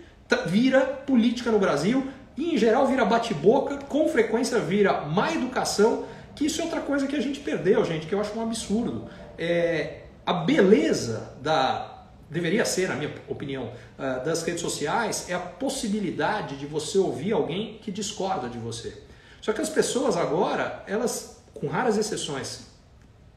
[0.48, 2.08] vira política no Brasil
[2.38, 6.06] e, em geral, vira bate-boca, com frequência vira má educação
[6.36, 9.10] que isso é outra coisa que a gente perdeu, gente, que eu acho um absurdo.
[9.38, 11.94] É, a beleza da.
[12.28, 17.32] Deveria ser, na minha opinião, uh, das redes sociais é a possibilidade de você ouvir
[17.32, 19.00] alguém que discorda de você.
[19.40, 22.66] Só que as pessoas agora, elas, com raras exceções,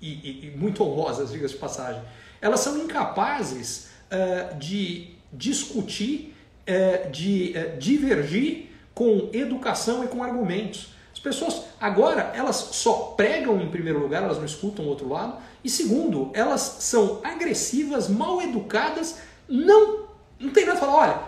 [0.01, 2.01] e, e, e muito honrosas, diga-se de passagem,
[2.41, 6.35] elas são incapazes uh, de discutir,
[6.67, 8.69] uh, de divergir
[8.99, 10.89] com educação e com argumentos.
[11.13, 15.09] As As pessoas agora elas só pregam em primeiro lugar, elas não escutam o outro
[15.09, 15.37] lado.
[15.63, 19.19] E segundo, elas são agressivas, mal educadas,
[19.49, 20.09] não
[20.41, 20.95] não tem nada a falar.
[20.95, 21.21] Olha,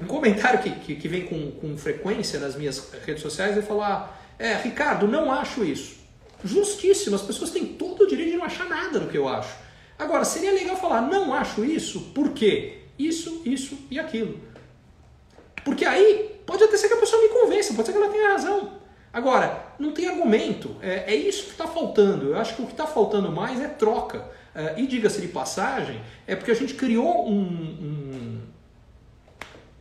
[0.00, 4.16] um, comentário que, que, que, vem com, com frequência nas minhas redes sociais é falar:
[4.38, 5.96] é, Ricardo, não acho isso.
[6.44, 9.56] Justíssimo, as pessoas têm todo o direito de não achar nada do que eu acho.
[9.98, 12.78] Agora, seria legal falar: não acho isso, por quê?
[12.96, 14.40] Isso, isso e aquilo.
[15.64, 18.32] Porque aí pode até ser que a pessoa me convença, pode ser que ela tenha
[18.32, 18.72] razão.
[19.12, 20.76] Agora, não tem argumento.
[20.80, 22.28] É, é isso que está faltando.
[22.28, 24.24] Eu acho que o que está faltando mais é troca.
[24.54, 28.40] É, e diga-se de passagem, é porque a gente criou um, um,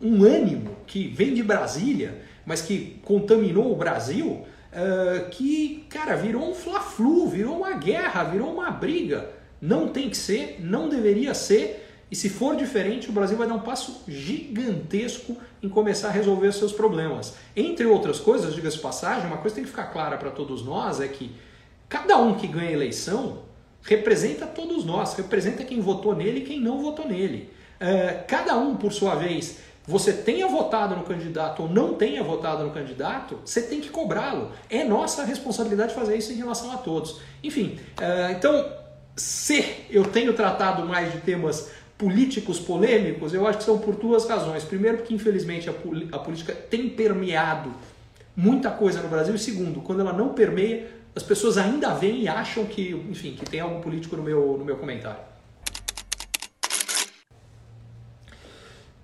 [0.02, 6.50] um, ânimo que vem de Brasília, mas que contaminou o Brasil, é, que, cara, virou
[6.50, 9.30] um fla-flu, virou uma guerra, virou uma briga.
[9.62, 11.87] Não tem que ser, não deveria ser.
[12.10, 16.48] E se for diferente, o Brasil vai dar um passo gigantesco em começar a resolver
[16.48, 17.36] os seus problemas.
[17.56, 21.02] Entre outras coisas, diga-se passagem, uma coisa que tem que ficar clara para todos nós
[21.02, 21.36] é que
[21.90, 23.40] cada um que ganha eleição
[23.84, 27.52] representa todos nós, representa quem votou nele e quem não votou nele.
[27.80, 32.64] Uh, cada um, por sua vez, você tenha votado no candidato ou não tenha votado
[32.64, 34.52] no candidato, você tem que cobrá-lo.
[34.70, 37.22] É nossa responsabilidade fazer isso em relação a todos.
[37.44, 38.70] Enfim, uh, então,
[39.16, 44.28] se eu tenho tratado mais de temas políticos polêmicos, eu acho que são por duas
[44.28, 44.64] razões.
[44.64, 45.74] Primeiro, porque infelizmente a,
[46.12, 47.74] a política tem permeado
[48.36, 49.34] muita coisa no Brasil.
[49.34, 53.46] E segundo, quando ela não permeia, as pessoas ainda veem e acham que, enfim, que
[53.46, 55.20] tem algum político no meu, no meu comentário.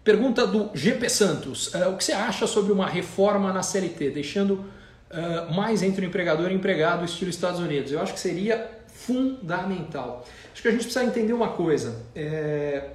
[0.03, 1.73] Pergunta do GP Santos.
[1.73, 6.07] Uh, o que você acha sobre uma reforma na CLT, deixando uh, mais entre o
[6.07, 7.91] empregador e o empregado, estilo Estados Unidos?
[7.91, 10.25] Eu acho que seria fundamental.
[10.63, 12.05] Que a gente precisa entender uma coisa.
[12.15, 12.91] É...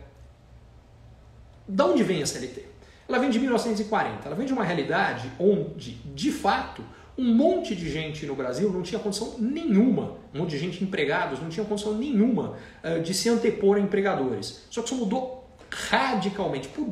[1.69, 2.65] Da onde vem a CLT?
[3.07, 4.27] Ela vem de 1940.
[4.27, 6.83] Ela vem de uma realidade onde, de fato,
[7.19, 11.43] um monte de gente no Brasil não tinha condição nenhuma, um monte de gente empregados
[11.43, 14.65] não tinha condição nenhuma uh, de se antepor a empregadores.
[14.71, 16.89] Só que isso mudou radicalmente por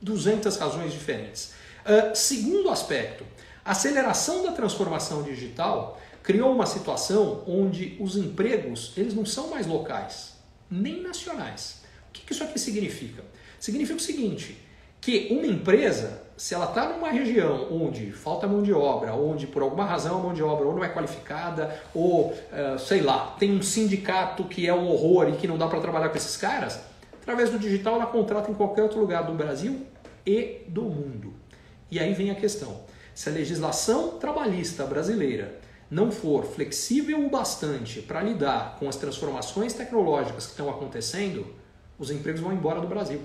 [0.00, 1.54] 200 razões diferentes.
[1.84, 3.24] Uh, segundo aspecto,
[3.64, 9.66] a aceleração da transformação digital criou uma situação onde os empregos eles não são mais
[9.66, 10.36] locais,
[10.70, 11.82] nem nacionais.
[12.08, 13.22] O que isso aqui significa?
[13.58, 14.58] Significa o seguinte,
[15.00, 19.62] que uma empresa, se ela está numa região onde falta mão de obra, onde por
[19.62, 23.56] alguma razão a mão de obra ou não é qualificada, ou uh, sei lá, tem
[23.56, 26.80] um sindicato que é um horror e que não dá para trabalhar com esses caras,
[27.20, 29.86] através do digital ela contrata em qualquer outro lugar do Brasil
[30.26, 31.32] e do mundo.
[31.90, 32.80] E aí vem a questão:
[33.14, 35.59] se a legislação trabalhista brasileira
[35.90, 41.46] não for flexível o bastante para lidar com as transformações tecnológicas que estão acontecendo,
[41.98, 43.20] os empregos vão embora do Brasil.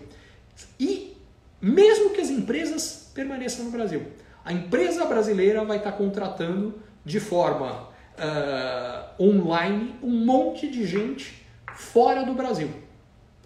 [0.79, 1.15] E
[1.61, 4.07] mesmo que as empresas permaneçam no Brasil,
[4.43, 11.45] a empresa brasileira vai estar contratando de forma uh, online um monte de gente
[11.75, 12.69] fora do Brasil.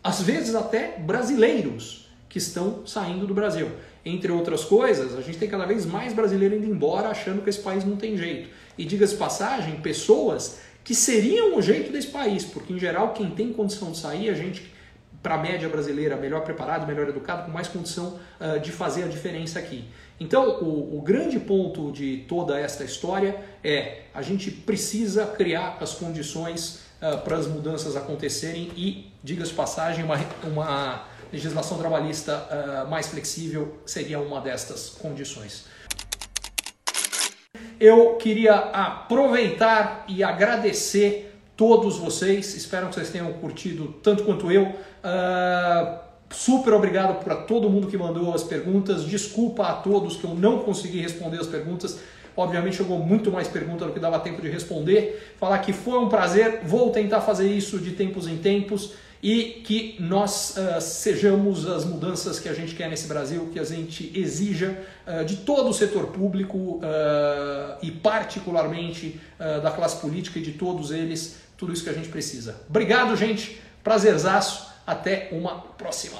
[0.03, 3.69] Às vezes até brasileiros que estão saindo do Brasil.
[4.09, 7.59] Entre outras coisas, a gente tem cada vez mais brasileiro indo embora achando que esse
[7.59, 8.49] país não tem jeito.
[8.77, 13.53] E diga-se passagem, pessoas que seriam o jeito desse país, porque em geral quem tem
[13.53, 14.73] condição de sair, a gente
[15.21, 19.07] para a média brasileira, melhor preparado, melhor educado, com mais condição uh, de fazer a
[19.07, 19.83] diferença aqui.
[20.19, 25.93] Então, o, o, grande ponto de toda esta história é a gente precisa criar as
[25.93, 32.47] condições uh, para as mudanças acontecerem e, diga-se passagem, uma, uma legislação trabalhista
[32.85, 35.65] uh, mais flexível seria uma destas condições.
[37.79, 42.55] Eu queria aproveitar e agradecer todos vocês.
[42.55, 44.63] Espero que vocês tenham curtido tanto quanto eu.
[44.63, 45.99] Uh,
[46.29, 49.05] super obrigado para todo mundo que mandou as perguntas.
[49.05, 51.99] Desculpa a todos que eu não consegui responder as perguntas.
[52.35, 55.33] Obviamente chegou muito mais pergunta do que dava tempo de responder.
[55.39, 56.61] Falar que foi um prazer.
[56.63, 62.39] Vou tentar fazer isso de tempos em tempos e que nós uh, sejamos as mudanças
[62.39, 66.07] que a gente quer nesse Brasil, que a gente exija uh, de todo o setor
[66.07, 66.81] público uh,
[67.81, 72.57] e particularmente da classe política e de todos eles, tudo isso que a gente precisa.
[72.69, 73.61] Obrigado, gente.
[73.81, 74.67] Prazerzaço.
[74.85, 76.19] Até uma próxima.